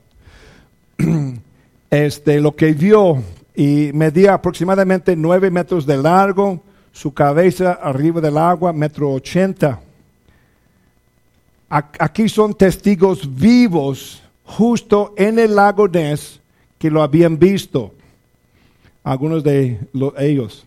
[1.90, 3.22] Este, lo que vio
[3.54, 6.62] y medía aproximadamente nueve metros de largo,
[6.94, 9.82] su cabeza arriba del agua, metro ochenta.
[11.68, 16.40] Aquí son testigos vivos justo en el lago Ness
[16.78, 17.94] que lo habían visto,
[19.04, 19.78] algunos de
[20.18, 20.66] ellos.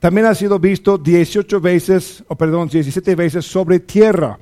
[0.00, 4.38] También ha sido visto 18 veces, o perdón, 17 veces sobre tierra.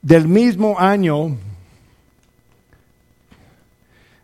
[0.00, 1.36] Del mismo año,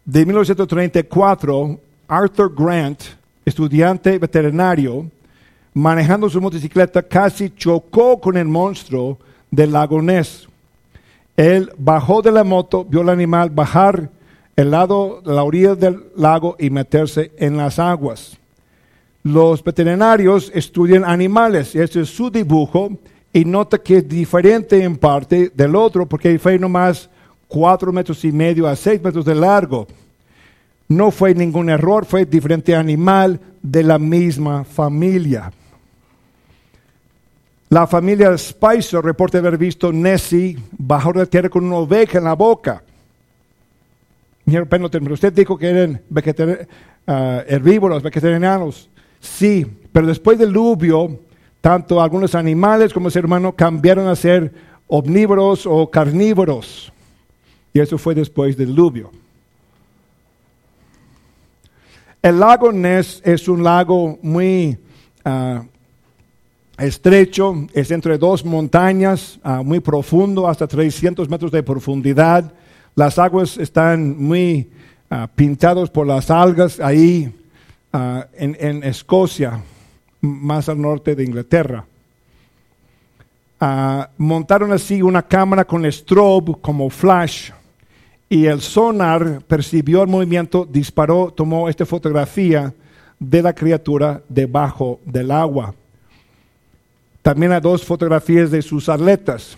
[0.06, 3.02] de 1934, Arthur Grant
[3.44, 5.08] estudiante veterinario,
[5.72, 9.18] manejando su motocicleta, casi chocó con el monstruo
[9.50, 10.48] del lago Ness.
[11.36, 14.10] Él bajó de la moto, vio al animal bajar
[14.56, 18.36] el lado, la orilla del lago y meterse en las aguas.
[19.22, 22.98] Los veterinarios estudian animales, este es su dibujo,
[23.32, 27.10] y nota que es diferente en parte del otro, porque fue nomás
[27.48, 29.86] cuatro metros y medio a seis metros de largo.
[30.88, 35.52] No fue ningún error, fue diferente animal de la misma familia.
[37.68, 42.34] La familia Spicer reporta haber visto Nessie bajo la tierra con una oveja en la
[42.34, 42.82] boca.
[44.46, 46.00] Usted dijo que eran
[47.08, 47.12] uh,
[47.48, 48.88] herbívoros, vegetarianos.
[49.18, 51.18] Sí, pero después del diluvio,
[51.60, 54.52] tanto algunos animales como el ser humano cambiaron a ser
[54.86, 56.92] omnívoros o carnívoros.
[57.76, 59.10] Y eso fue después del diluvio.
[62.22, 64.78] El lago Ness es un lago muy
[65.26, 65.60] uh,
[66.78, 72.50] estrecho, es entre dos montañas, uh, muy profundo, hasta 300 metros de profundidad.
[72.94, 74.70] Las aguas están muy
[75.10, 77.30] uh, pintadas por las algas ahí
[77.92, 79.62] en, en, Escocia,
[80.22, 81.84] más al norte de Inglaterra.
[84.16, 87.50] montaron así una cámara con strobe como flash
[88.28, 92.74] y el sonar percibió el movimiento, disparó, tomó esta fotografía
[93.18, 95.74] de la criatura debajo del agua.
[97.22, 99.56] También hay dos fotografías de sus atletas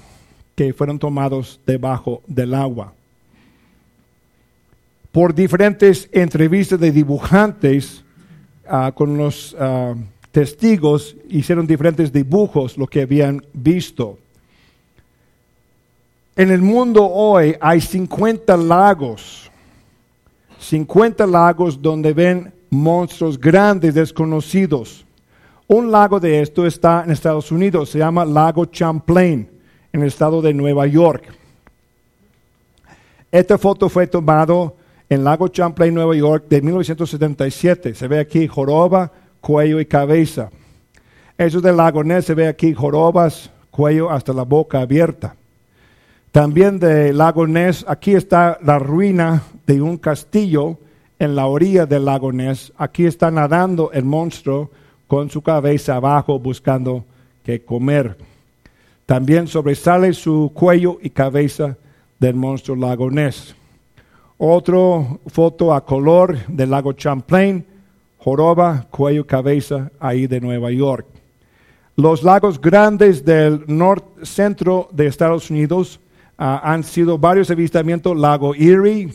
[0.55, 2.93] que fueron tomados debajo del agua.
[5.13, 8.05] Por diferentes entrevistas de dibujantes
[8.69, 9.95] ah, con los ah,
[10.31, 14.19] testigos, hicieron diferentes dibujos, lo que habían visto.
[16.39, 19.51] En el mundo hoy hay 50 lagos,
[20.61, 25.05] 50 lagos donde ven monstruos grandes desconocidos.
[25.67, 29.51] Un lago de esto está en Estados Unidos, se llama Lago Champlain,
[29.93, 31.25] en el estado de Nueva York.
[33.33, 34.73] Esta foto fue tomada
[35.09, 37.97] en Lago Champlain, Nueva York, de 1977.
[37.97, 39.11] Se ve aquí joroba,
[39.41, 40.51] cuello y cabeza.
[41.37, 45.35] Eso del lago Ness se ve aquí jorobas, cuello hasta la boca abierta.
[46.39, 50.79] También de Lago Ness, aquí está la ruina de un castillo
[51.19, 52.73] en la orilla del lago Ness.
[52.77, 54.71] Aquí está nadando el monstruo
[55.09, 57.05] con su cabeza abajo buscando
[57.43, 58.17] qué comer.
[59.05, 61.77] También sobresale su cuello y cabeza
[62.21, 63.57] del monstruo lago Ness.
[64.37, 67.67] Otro foto a color del lago Champlain,
[68.17, 71.05] joroba, cuello, cabeza, ahí de Nueva York.
[71.97, 75.99] Los lagos grandes del norte centro de Estados Unidos
[76.39, 79.11] han sido varios avistamientos, lago Erie,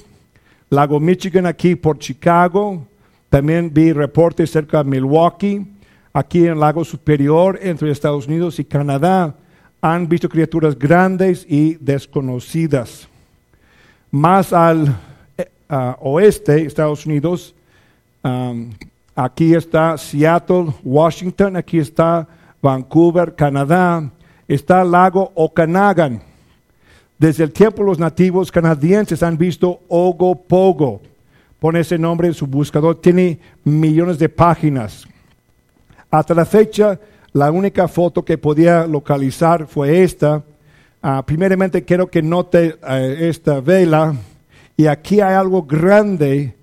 [0.70, 2.86] lago Michigan aquí por Chicago,
[3.30, 5.66] también vi reportes cerca de Milwaukee,
[6.12, 9.36] aquí en el lago superior entre Estados Unidos y Canadá,
[9.82, 13.08] han visto criaturas grandes y desconocidas.
[14.12, 14.96] Más al
[15.38, 15.48] eh,
[16.02, 17.56] oeste, Estados Unidos,
[19.16, 22.28] aquí está Seattle, Washington, aquí está
[22.62, 24.10] Vancouver, Canadá,
[24.48, 26.33] está lago Okanagan
[27.24, 31.02] desde el tiempo los nativos canadienses han visto Ogopogo.
[31.58, 33.00] Pone ese nombre en su buscador.
[33.00, 35.08] Tiene millones de páginas.
[36.12, 37.00] Hasta la fecha,
[37.32, 40.44] la única foto que podía localizar fue esta.
[41.02, 44.14] Ah, primeramente quiero que note eh, esta vela.
[44.76, 46.54] Y aquí hay algo grande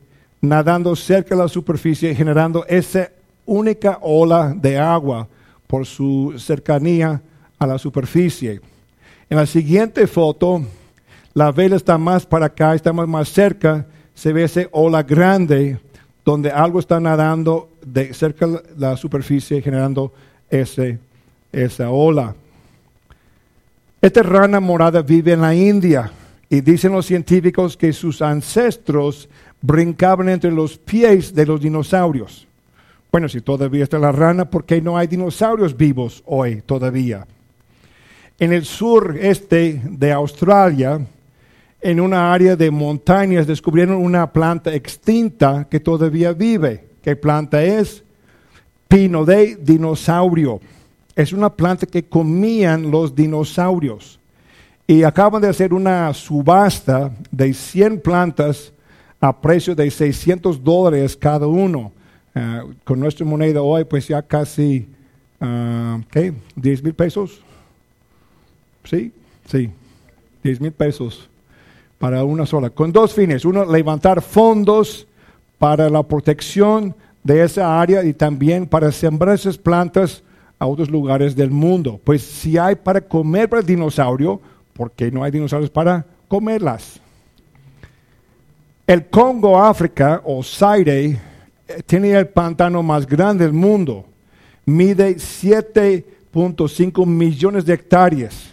[0.43, 3.09] nadando cerca de la superficie, generando esa
[3.47, 5.27] única ola de agua
[5.67, 7.23] por su cercanía
[7.59, 8.61] a la superficie.
[9.31, 10.61] En la siguiente foto,
[11.35, 15.79] la vela está más para acá, estamos más cerca, se ve esa ola grande
[16.25, 20.13] donde algo está nadando de cerca de la superficie generando
[20.51, 20.99] ese,
[21.53, 22.35] esa ola.
[24.03, 26.11] Esta rana morada vive en la India
[26.49, 29.29] y dicen los científicos que sus ancestros
[29.63, 32.49] brincaban entre los pies de los dinosaurios.
[33.13, 37.29] Bueno, si todavía está la rana, ¿por qué no hay dinosaurios vivos hoy todavía?
[38.41, 40.99] En el sur este de Australia,
[41.83, 46.87] en una área de montañas, descubrieron una planta extinta que todavía vive.
[47.03, 48.03] ¿Qué planta es?
[48.89, 50.59] Pino de dinosaurio.
[51.15, 54.19] Es una planta que comían los dinosaurios.
[54.87, 58.73] Y acaban de hacer una subasta de 100 plantas
[59.21, 61.93] a precio de 600 dólares cada uno.
[62.35, 64.89] Ah, con nuestra moneda hoy, pues ya casi,
[65.41, 66.33] uh, ¿qué?
[66.57, 67.43] ¿10 mil pesos?
[68.85, 69.13] Sí,
[69.47, 69.71] sí.
[70.43, 71.29] 10 mil pesos
[71.99, 72.71] para una sola.
[72.71, 73.45] Con dos fines.
[73.45, 75.07] Uno, levantar fondos
[75.59, 80.23] para la protección de esa área y también para sembrar esas plantas
[80.59, 82.01] a otros lugares del mundo.
[82.03, 84.41] Pues si hay para comer para el dinosaurio,
[84.73, 87.01] ¿por qué no hay dinosaurios para comerlas?
[88.87, 91.19] El Congo, África, o Zaire, eh,
[91.87, 94.05] tiene el pantano más grande del mundo.
[94.67, 98.51] Mide 7.5 millones de hectáreas.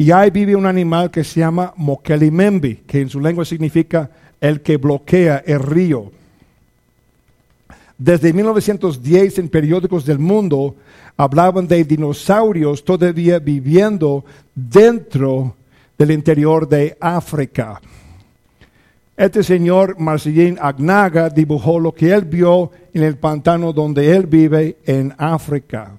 [0.00, 4.08] Y ahí vive un animal que se llama Mokelimembi, que en su lengua significa
[4.40, 6.12] el que bloquea el río.
[7.98, 10.76] Desde 1910 en periódicos del mundo
[11.16, 14.24] hablaban de dinosaurios todavía viviendo
[14.54, 15.56] dentro
[15.98, 17.80] del interior de África.
[19.16, 24.76] Este señor Marcellín Agnaga dibujó lo que él vio en el pantano donde él vive
[24.86, 25.98] en África.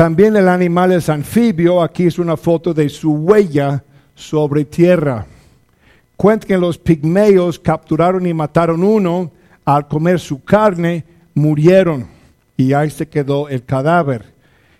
[0.00, 1.82] También el animal es anfibio.
[1.82, 3.84] Aquí es una foto de su huella
[4.14, 5.26] sobre tierra.
[6.16, 9.30] Cuenta que los pigmeos capturaron y mataron uno.
[9.62, 12.06] Al comer su carne, murieron.
[12.56, 14.24] Y ahí se quedó el cadáver.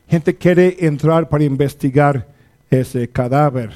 [0.08, 2.26] Gente quiere entrar para investigar
[2.70, 3.72] ese cadáver.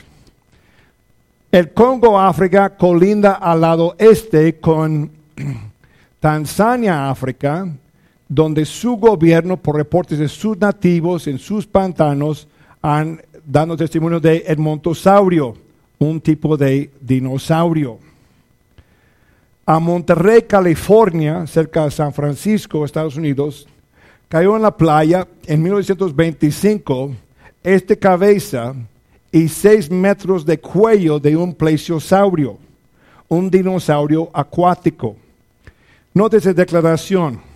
[1.53, 5.11] El Congo, África, colinda al lado este con
[6.21, 7.69] Tanzania, África,
[8.29, 12.49] donde su gobierno, por reportes de sus nativos en sus pantanos,
[12.83, 15.55] han dado testimonio de Edmontosaurio,
[15.99, 17.99] un tipo de dinosaurio.
[19.67, 23.67] A Monterrey, California, cerca de San Francisco, Estados Unidos,
[24.29, 27.13] cayó en la playa en 1925
[27.63, 28.75] este cabeza
[29.33, 32.59] y seis metros de cuello de un plesiosaurio,
[33.29, 35.17] un dinosaurio acuático.
[36.13, 37.54] Nótese declaración.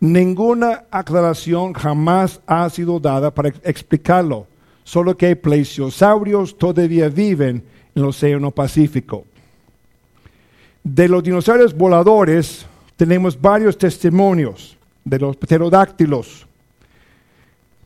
[0.00, 4.46] Ninguna aclaración jamás ha sido dada para explicarlo,
[4.84, 9.24] solo que plesiosaurios todavía viven en el Océano Pacífico.
[10.84, 12.64] De los dinosaurios voladores
[12.96, 16.46] tenemos varios testimonios de los pterodáctilos.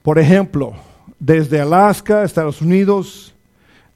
[0.03, 0.75] Por ejemplo,
[1.19, 3.35] desde Alaska, Estados Unidos,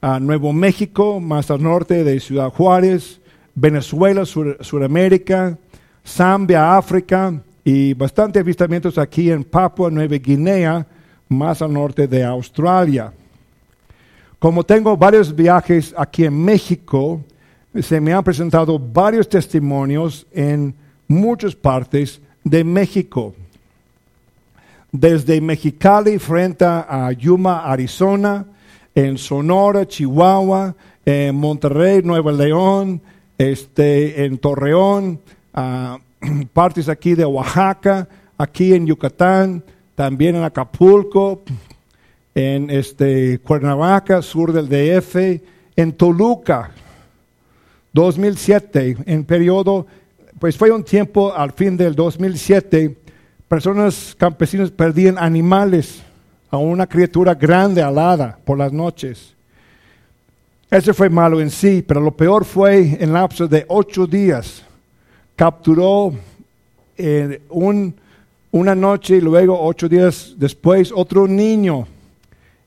[0.00, 3.20] a Nuevo México, más al norte de Ciudad Juárez,
[3.54, 5.58] Venezuela, Suramérica,
[6.04, 10.86] Zambia, África y bastantes avistamientos aquí en Papua Nueva Guinea,
[11.28, 13.12] más al norte de Australia.
[14.38, 17.24] Como tengo varios viajes aquí en México,
[17.80, 20.76] se me han presentado varios testimonios en
[21.08, 23.34] muchas partes de México
[24.92, 28.46] desde Mexicali frente a Yuma, Arizona,
[28.94, 33.02] en Sonora, Chihuahua, en Monterrey, Nuevo León,
[33.36, 35.20] este, en Torreón,
[36.52, 38.08] partes aquí de Oaxaca,
[38.38, 39.62] aquí en Yucatán,
[39.94, 41.42] también en Acapulco,
[42.34, 45.42] en este, Cuernavaca, sur del DF,
[45.76, 46.70] en Toluca,
[47.92, 49.86] 2007, en periodo,
[50.38, 52.96] pues fue un tiempo al fin del 2007
[53.48, 56.02] personas campesinas perdían animales
[56.50, 59.34] a una criatura grande alada por las noches.
[60.70, 64.64] Eso fue malo en sí, pero lo peor fue en lapso de ocho días.
[65.36, 66.14] Capturó
[66.96, 67.94] eh, un,
[68.50, 71.86] una noche y luego ocho días después otro niño.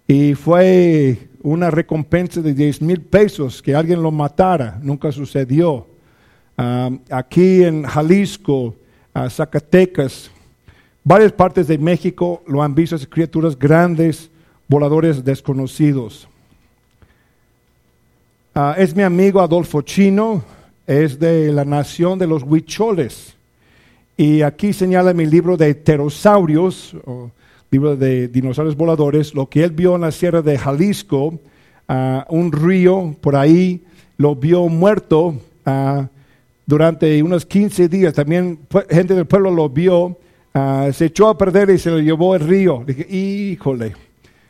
[0.07, 4.80] Y fue una recompensa de diez mil pesos que alguien lo matara.
[4.82, 5.88] Nunca sucedió.
[7.09, 8.76] Aquí en Jalisco,
[9.30, 10.30] Zacatecas,
[11.03, 14.30] Varias partes de México lo han visto, criaturas grandes,
[14.67, 16.28] voladores desconocidos.
[18.53, 20.43] Ah, es mi amigo Adolfo Chino,
[20.90, 23.36] es de la nación de los huicholes.
[24.18, 27.30] Y aquí señala mi libro de pterosaurios, o
[27.70, 31.40] libro de dinosaurios voladores, lo que él vio en la sierra de Jalisco,
[32.30, 33.84] un río por ahí,
[34.18, 35.36] lo vio muerto
[36.66, 38.16] durante unos 15 días.
[38.16, 38.58] También
[38.90, 40.18] gente del pueblo lo vio
[40.92, 42.84] se echó a perder y se lo llevó el río.
[42.86, 43.96] Dije, híjole,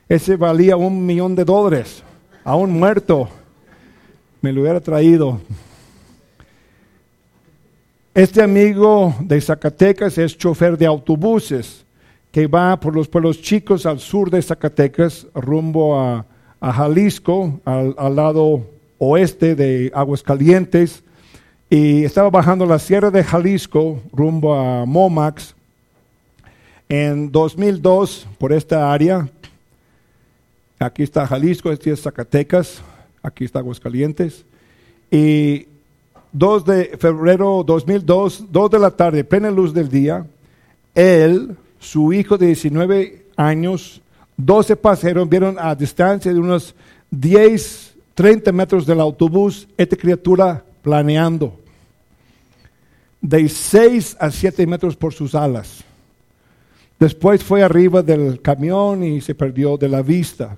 [0.07, 2.01] ese valía un millón de dólares,
[2.45, 3.27] aún muerto.
[4.41, 5.41] Me lo hubiera traído.
[8.19, 11.85] Este amigo de Zacatecas es chofer de autobuses
[12.33, 16.25] que va por los pueblos chicos al sur de Zacatecas, rumbo a,
[16.61, 21.01] Jalisco, al, lado oeste de Aguascalientes,
[21.69, 25.55] y estaba bajando la sierra de Jalisco rumbo a Momax,
[26.89, 29.29] en 2002, por esta área,
[30.77, 32.81] aquí está Jalisco, este es Zacatecas,
[33.23, 34.43] aquí está Aguascalientes,
[35.09, 35.69] y
[36.31, 40.25] 2 de febrero 2002, 2 de la tarde, plena luz del día,
[40.93, 44.01] él, su hijo de 19 años,
[44.37, 46.75] 12 pasajeros vieron a distancia de unos
[47.11, 51.57] 10, 30 metros del autobús esta criatura planeando.
[53.21, 55.83] de 6 a 7 metros por sus alas.
[56.99, 60.55] Después fue arriba del camión y se perdió de la vista.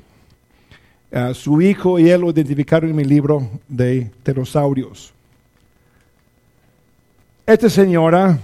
[1.12, 5.12] Uh, su hijo y él lo identificaron en mi libro de pterosaurios.
[7.52, 8.40] Esta señora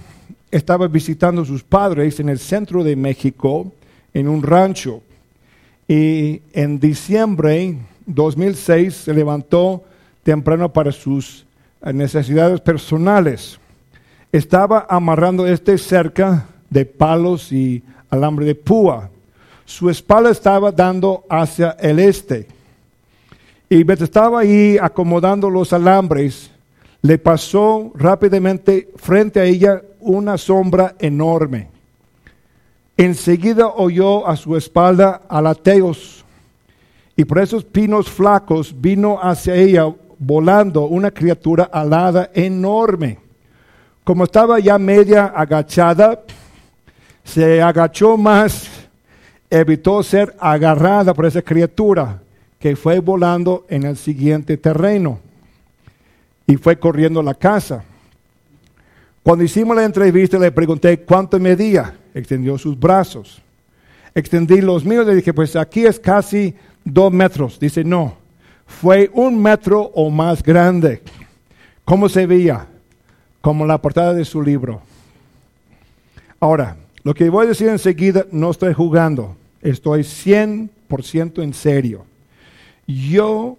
[0.50, 3.72] estaba visitando a sus padres en el centro de México,
[4.12, 5.00] en un rancho.
[5.88, 9.82] Y en diciembre 2006 se levantó
[10.22, 11.46] temprano para sus
[11.82, 13.58] necesidades personales.
[14.30, 19.08] Estaba amarrando este cerca de palos y alambre de púa.
[19.64, 22.46] Su espalda estaba dando hacia el este.
[23.70, 26.50] Y estaba ahí acomodando los alambres,
[27.02, 31.70] le pasó rápidamente frente a ella una sombra enorme.
[32.96, 36.24] Enseguida oyó a su espalda alateos
[37.14, 43.18] y por esos pinos flacos vino hacia ella volando una criatura alada enorme.
[44.02, 46.22] Como estaba ya media agachada,
[47.22, 48.68] se agachó más,
[49.50, 52.20] evitó ser agarrada por esa criatura
[52.58, 55.20] que fue volando en el siguiente terreno
[56.48, 57.84] y fue corriendo a la casa.
[59.22, 63.42] Cuando hicimos la entrevista le pregunté cuánto medía, extendió sus brazos.
[64.14, 67.60] Extendí los míos y le dije, pues aquí es casi dos metros.
[67.60, 68.16] Dice, no,
[68.66, 71.02] fue un metro o más grande.
[71.84, 72.66] ¿Cómo se veía?
[73.42, 74.80] Como la portada de su libro.
[76.40, 82.06] Ahora, lo que voy a decir enseguida, no estoy jugando, estoy 100% en serio.
[82.86, 83.58] Yo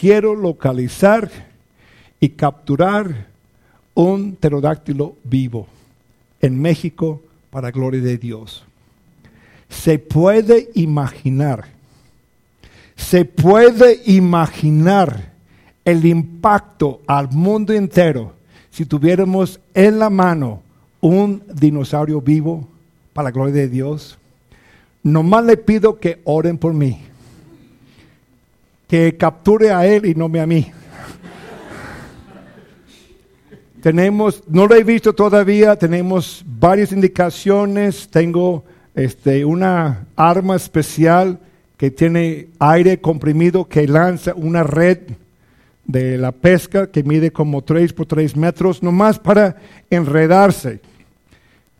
[0.00, 1.47] quiero localizar
[2.20, 3.26] y capturar
[3.94, 5.66] un pterodáctilo vivo
[6.40, 8.64] en México para gloria de Dios.
[9.68, 11.66] Se puede imaginar,
[12.96, 15.32] se puede imaginar
[15.84, 18.34] el impacto al mundo entero
[18.70, 20.62] si tuviéramos en la mano
[21.00, 22.68] un dinosaurio vivo
[23.12, 24.18] para la gloria de Dios.
[25.02, 27.00] Nomás le pido que oren por mí,
[28.86, 30.70] que capture a él y no me a mí.
[33.82, 38.64] Tenemos, no lo he visto todavía, tenemos varias indicaciones, tengo
[38.94, 41.38] este, una arma especial
[41.76, 44.98] que tiene aire comprimido que lanza una red
[45.84, 49.56] de la pesca que mide como 3 por 3 metros, nomás para
[49.90, 50.80] enredarse,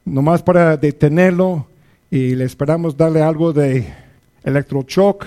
[0.05, 1.67] nomás para detenerlo.
[2.11, 3.93] Y le esperamos darle algo de
[4.45, 5.27] electroshock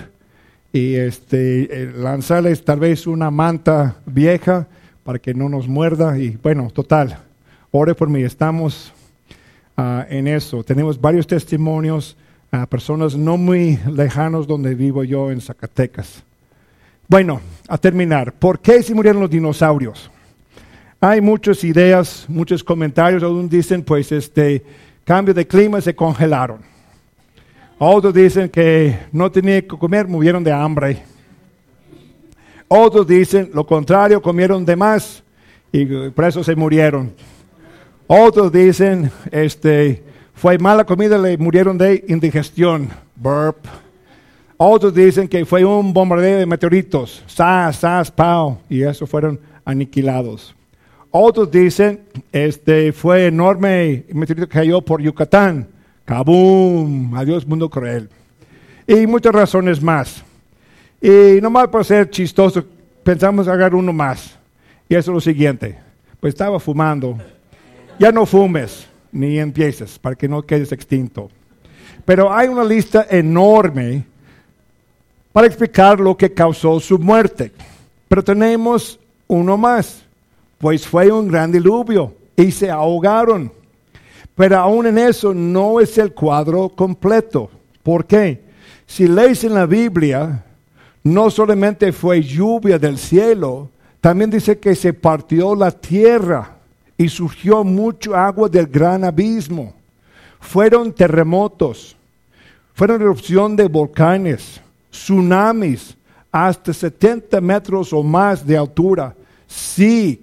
[0.72, 4.66] y este, eh, lanzarles tal vez una manta vieja
[5.04, 6.18] para que no nos muerda.
[6.18, 7.18] Y bueno, total,
[7.70, 8.92] ore por mí, estamos
[9.76, 10.62] ah, en eso.
[10.62, 12.16] Tenemos varios testimonios
[12.50, 16.22] a personas no muy lejanos donde vivo yo en Zacatecas.
[17.08, 20.10] Bueno, a terminar, ¿por qué se murieron los dinosaurios?
[21.00, 24.62] Hay muchas ideas, muchos comentarios, algunos dicen, pues este
[25.04, 26.60] cambio de clima se congelaron.
[27.78, 31.02] Otros dicen que no tenían que comer, murieron de hambre.
[32.74, 35.22] Otros dicen lo contrario, comieron de más
[35.70, 37.12] y por eso se murieron.
[38.06, 40.02] Otros dicen, este,
[40.32, 43.58] fue mala comida, le murieron de indigestión, burp.
[44.56, 50.54] Otros dicen que fue un bombardeo de meteoritos, sas, sas, pau, y eso fueron aniquilados.
[51.10, 52.00] Otros dicen,
[52.32, 55.68] este, fue enorme meteorito que cayó por Yucatán,
[56.06, 58.08] kabum, adiós mundo cruel.
[58.86, 60.24] Y muchas razones más.
[61.02, 62.64] Y nomás para ser chistoso,
[63.02, 64.38] pensamos agarrar uno más.
[64.88, 65.76] Y eso es lo siguiente.
[66.20, 67.18] Pues estaba fumando.
[67.98, 71.28] Ya no fumes ni empieces para que no quedes extinto.
[72.04, 74.04] Pero hay una lista enorme
[75.32, 77.52] para explicar lo que causó su muerte.
[78.06, 80.04] Pero tenemos uno más.
[80.58, 83.52] Pues fue un gran diluvio y se ahogaron.
[84.36, 87.50] Pero aún en eso no es el cuadro completo.
[87.82, 88.40] ¿Por qué?
[88.86, 90.44] Si lees en la Biblia,
[91.04, 96.56] no solamente fue lluvia del cielo, también dice que se partió la tierra
[96.96, 99.74] y surgió mucho agua del gran abismo.
[100.40, 101.96] Fueron terremotos,
[102.74, 105.96] fueron erupción de volcanes, tsunamis,
[106.30, 109.14] hasta 70 metros o más de altura.
[109.46, 110.22] Sí,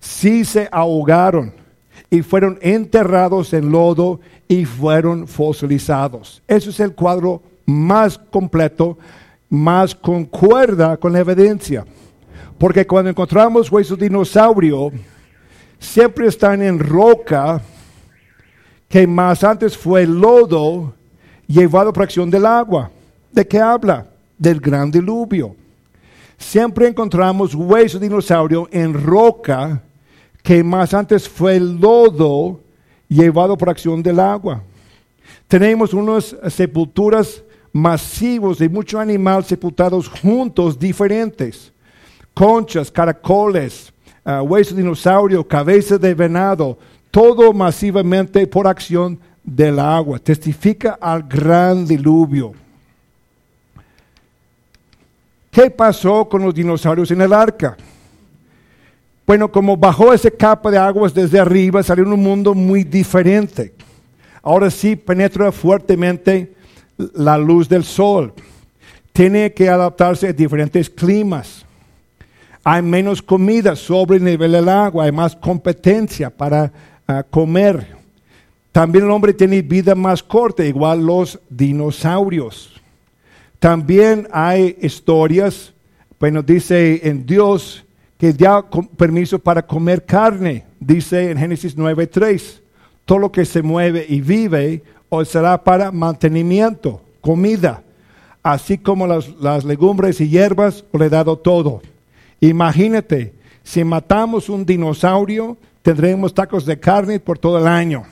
[0.00, 1.52] sí se ahogaron
[2.10, 6.42] y fueron enterrados en lodo y fueron fosilizados.
[6.48, 8.98] Ese es el cuadro más completo
[9.48, 11.84] más concuerda con la evidencia.
[12.58, 14.90] Porque cuando encontramos huesos de dinosaurio,
[15.78, 17.60] siempre están en roca
[18.88, 20.94] que más antes fue lodo
[21.46, 22.90] llevado por acción del agua.
[23.30, 24.06] ¿De qué habla?
[24.38, 25.54] Del gran diluvio.
[26.38, 29.82] Siempre encontramos huesos de dinosaurio en roca
[30.42, 32.60] que más antes fue lodo
[33.08, 34.62] llevado por acción del agua.
[35.48, 37.42] Tenemos unas sepulturas
[37.76, 41.72] masivos de muchos animales sepultados juntos, diferentes.
[42.32, 43.92] Conchas, caracoles,
[44.24, 46.78] uh, hueso de dinosaurio, cabeza de venado,
[47.10, 50.18] todo masivamente por acción del agua.
[50.18, 52.52] Testifica al gran diluvio.
[55.50, 57.76] ¿Qué pasó con los dinosaurios en el arca?
[59.26, 63.74] Bueno, como bajó esa capa de aguas desde arriba, salió un mundo muy diferente.
[64.42, 66.55] Ahora sí penetra fuertemente
[66.96, 68.32] la luz del sol.
[69.12, 71.64] Tiene que adaptarse a diferentes climas.
[72.64, 76.72] Hay menos comida sobre el nivel del agua, hay más competencia para
[77.06, 77.96] ah, comer.
[78.72, 82.80] También el hombre tiene vida más corta, igual los dinosaurios.
[83.58, 85.72] También hay historias,
[86.20, 87.84] bueno, dice en Dios
[88.18, 92.60] que da permiso para comer carne, dice en Génesis 9:3.
[93.04, 94.82] Todo lo que se mueve y vive
[95.24, 97.82] será para mantenimiento, comida,
[98.42, 101.82] así como las, las legumbres y hierbas, le he dado todo.
[102.40, 108.04] Imagínate, si matamos un dinosaurio, tendremos tacos de carne por todo el año.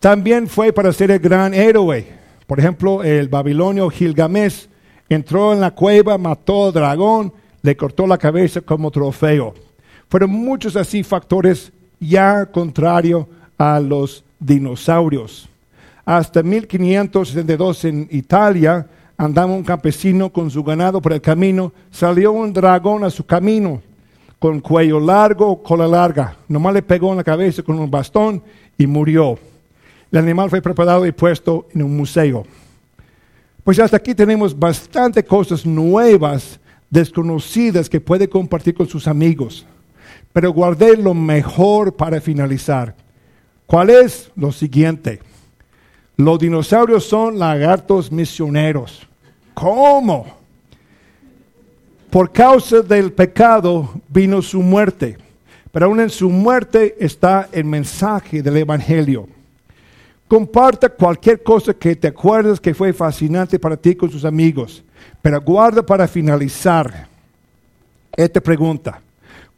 [0.00, 2.06] También fue para ser el gran héroe.
[2.46, 4.68] Por ejemplo, el babilonio Gilgamesh
[5.08, 9.54] entró en la cueva, mató al dragón, le cortó la cabeza como trofeo.
[10.08, 15.48] Fueron muchos así factores ya contrario a los dinosaurios.
[16.04, 22.52] Hasta 1562 en Italia andaba un campesino con su ganado por el camino, salió un
[22.52, 23.82] dragón a su camino
[24.38, 26.36] con cuello largo, cola larga.
[26.48, 28.42] Nomás le pegó en la cabeza con un bastón
[28.76, 29.38] y murió.
[30.12, 32.44] El animal fue preparado y puesto en un museo.
[33.64, 39.66] Pues hasta aquí tenemos bastante cosas nuevas, desconocidas que puede compartir con sus amigos.
[40.32, 42.94] Pero guardé lo mejor para finalizar.
[43.66, 44.30] ¿Cuál es?
[44.36, 45.20] Lo siguiente.
[46.16, 49.06] Los dinosaurios son lagartos misioneros.
[49.54, 50.26] ¿Cómo?
[52.10, 55.18] Por causa del pecado vino su muerte.
[55.72, 59.28] Pero aún en su muerte está el mensaje del Evangelio.
[60.28, 64.82] Comparta cualquier cosa que te acuerdes que fue fascinante para ti con sus amigos.
[65.20, 67.08] Pero guarda para finalizar
[68.16, 69.02] esta pregunta.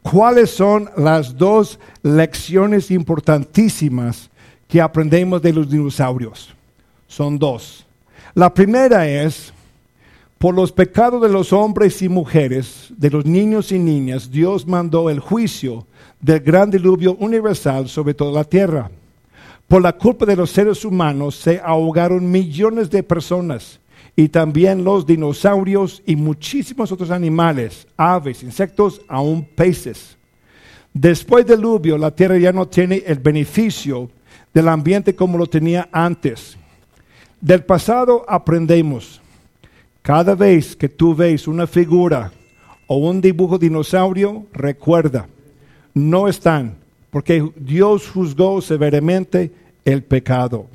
[0.01, 4.29] ¿Cuáles son las dos lecciones importantísimas
[4.67, 6.53] que aprendemos de los dinosaurios?
[7.07, 7.85] Son dos.
[8.33, 9.51] La primera es,
[10.37, 15.09] por los pecados de los hombres y mujeres, de los niños y niñas, Dios mandó
[15.09, 15.85] el juicio
[16.21, 18.89] del gran diluvio universal sobre toda la tierra.
[19.67, 23.79] Por la culpa de los seres humanos se ahogaron millones de personas
[24.19, 30.17] y también los dinosaurios y muchísimos otros animales, aves, insectos, aún peces.
[30.93, 34.11] Después del diluvio, la tierra ya no tiene el beneficio
[34.53, 36.57] del ambiente como lo tenía antes.
[37.39, 39.21] Del pasado aprendemos.
[40.01, 42.29] Cada vez que tú ves una figura
[42.87, 45.29] o un dibujo dinosaurio, recuerda,
[45.93, 46.75] no están,
[47.09, 49.49] porque Dios juzgó severamente
[49.85, 50.65] el pecado.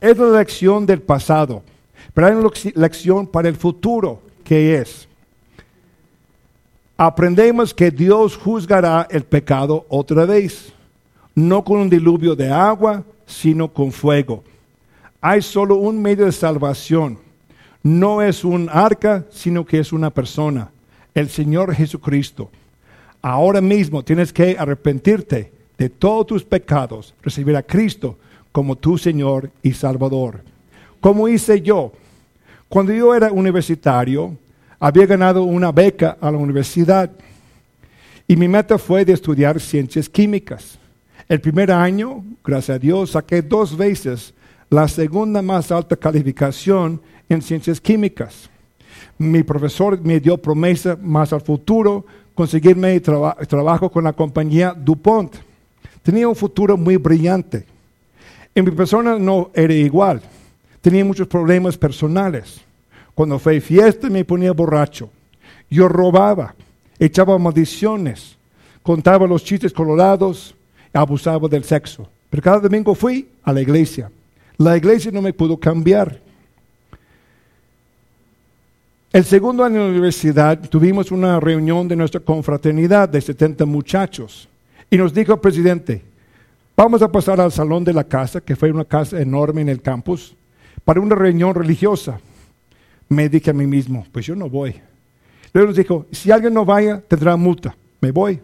[0.00, 1.64] Es la lección del pasado.
[2.24, 5.06] Hay una lección para el futuro, que es,
[6.96, 10.72] aprendemos que Dios juzgará el pecado otra vez,
[11.34, 14.42] no con un diluvio de agua, sino con fuego.
[15.20, 17.18] Hay solo un medio de salvación.
[17.82, 20.70] No es un arca, sino que es una persona,
[21.14, 22.50] el Señor Jesucristo.
[23.20, 28.16] Ahora mismo tienes que arrepentirte de todos tus pecados, recibir a Cristo
[28.52, 30.42] como tu Señor y Salvador.
[31.00, 31.92] Como hice yo,
[32.68, 34.36] cuando yo era universitario,
[34.78, 37.10] había ganado una beca a la universidad
[38.26, 40.78] y mi meta fue de estudiar ciencias químicas.
[41.28, 44.34] El primer año, gracias a Dios, saqué dos veces
[44.68, 48.50] la segunda más alta calificación en ciencias químicas.
[49.16, 52.04] Mi profesor me dio promesa más al futuro,
[52.34, 55.36] conseguirme trabajo con la compañía DuPont.
[56.02, 57.64] Tenía un futuro muy brillante.
[58.54, 60.20] En mi persona no era igual
[60.86, 62.60] tenía muchos problemas personales.
[63.12, 65.10] Cuando fue fiesta me ponía borracho.
[65.68, 66.54] Yo robaba,
[66.96, 68.36] echaba maldiciones,
[68.84, 70.54] contaba los chistes colorados,
[70.92, 72.08] abusaba del sexo.
[72.30, 74.12] Pero cada domingo fui a la iglesia.
[74.58, 76.20] La iglesia no me pudo cambiar.
[79.12, 84.48] El segundo año de la universidad tuvimos una reunión de nuestra confraternidad de 70 muchachos
[84.88, 86.04] y nos dijo el presidente,
[86.76, 89.82] vamos a pasar al salón de la casa, que fue una casa enorme en el
[89.82, 90.36] campus,
[90.86, 92.20] para una reunión religiosa.
[93.08, 94.80] Me dije a mí mismo, pues yo no voy.
[95.52, 97.76] Luego nos dijo, si alguien no vaya, tendrá multa.
[98.00, 98.38] Me voy.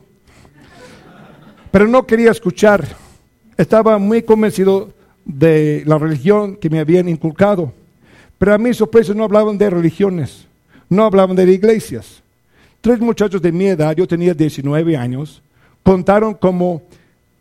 [1.71, 2.85] Pero no quería escuchar.
[3.57, 4.93] Estaba muy convencido
[5.25, 7.73] de la religión que me habían inculcado.
[8.39, 10.49] Pero a mí, sorpresa, no hablaban de religiones,
[10.89, 12.25] no hablaban de iglesias.
[12.81, 15.41] Tres muchachos de mi edad, yo tenía 19 años,
[15.85, 16.83] contaron cómo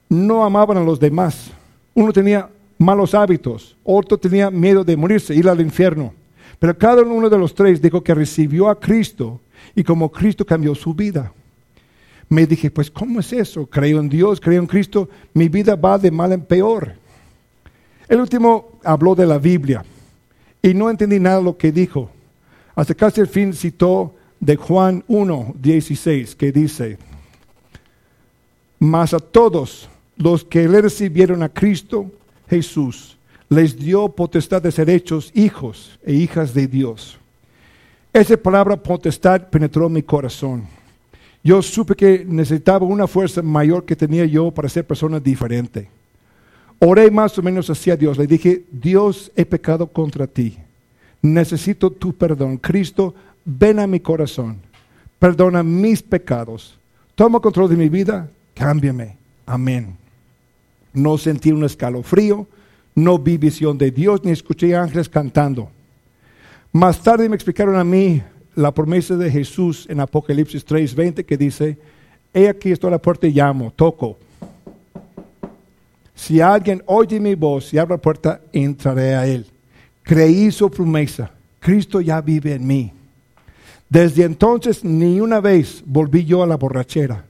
[0.09, 1.49] no amaban a los demás.
[1.95, 2.49] Uno tenía
[2.81, 6.13] malos hábitos, otro tenía miedo de morirse, ir al infierno.
[6.59, 9.39] Pero cada uno de los tres dijo que recibió a Cristo
[9.75, 11.31] y como Cristo cambió su vida
[12.31, 13.65] me dije, pues ¿cómo es eso?
[13.65, 16.93] Creo en Dios, creo en Cristo, mi vida va de mal en peor.
[18.07, 19.83] El último habló de la Biblia
[20.61, 22.09] y no entendí nada de lo que dijo.
[22.73, 26.97] Hasta casi el fin citó de Juan 1, 16, que dice,
[28.79, 32.09] mas a todos los que le recibieron a Cristo
[32.51, 33.17] Jesús,
[33.49, 37.17] les dio potestad de ser hechos hijos e hijas de Dios.
[38.13, 40.67] Esa palabra potestad penetró mi corazón
[41.43, 45.89] yo supe que necesitaba una fuerza mayor que tenía yo para ser persona diferente.
[46.79, 48.17] Oré más o menos hacia Dios.
[48.17, 50.57] Le dije, Dios, he pecado contra ti.
[51.21, 52.57] Necesito tu perdón.
[52.57, 54.57] Cristo, ven a mi corazón.
[55.19, 56.77] Perdona mis pecados.
[57.15, 58.29] Toma control de mi vida.
[58.53, 59.15] Cámbiame.
[59.45, 60.00] Amén.
[60.93, 62.47] No sentí un escalofrío.
[62.95, 65.69] No vi visión de Dios ni escuché ángeles cantando.
[66.73, 68.21] Más tarde me explicaron a mí
[68.55, 71.77] la promesa de Jesús en Apocalipsis 3:20 que dice,
[72.33, 74.17] he aquí estoy a la puerta y llamo, toco.
[76.15, 79.45] Si alguien oye mi voz y abre la puerta, entraré a él.
[80.03, 81.31] Creí su promesa.
[81.59, 82.91] Cristo ya vive en mí.
[83.89, 87.25] Desde entonces ni una vez volví yo a la borrachera,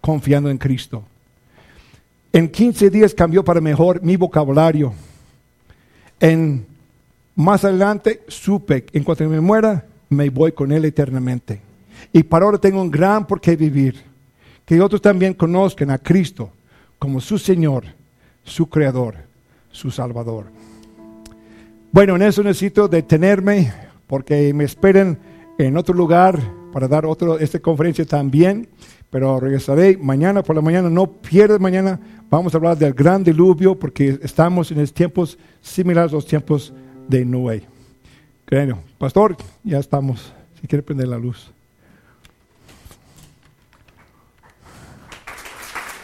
[0.00, 1.04] confiando en Cristo.
[2.32, 4.94] En 15 días cambió para mejor mi vocabulario.
[6.18, 6.64] En
[7.34, 11.60] más adelante supe, en cuanto me muera, me voy con Él eternamente.
[12.10, 14.02] Y para ahora tengo un gran por qué vivir.
[14.64, 16.50] Que otros también conozcan a Cristo
[16.98, 17.84] como su Señor,
[18.44, 19.16] su Creador,
[19.70, 20.46] su Salvador.
[21.90, 23.72] Bueno, en eso necesito detenerme
[24.06, 25.18] porque me esperen
[25.58, 26.40] en otro lugar
[26.72, 28.68] para dar otro, esta conferencia también.
[29.10, 30.88] Pero regresaré mañana por la mañana.
[30.88, 32.00] No pierdas mañana.
[32.32, 36.72] Vamos a hablar del gran diluvio porque estamos en tiempos similares a los tiempos
[37.06, 37.62] de Noé.
[38.50, 40.32] Bueno, pastor, ya estamos.
[40.58, 41.51] Si quiere prender la luz.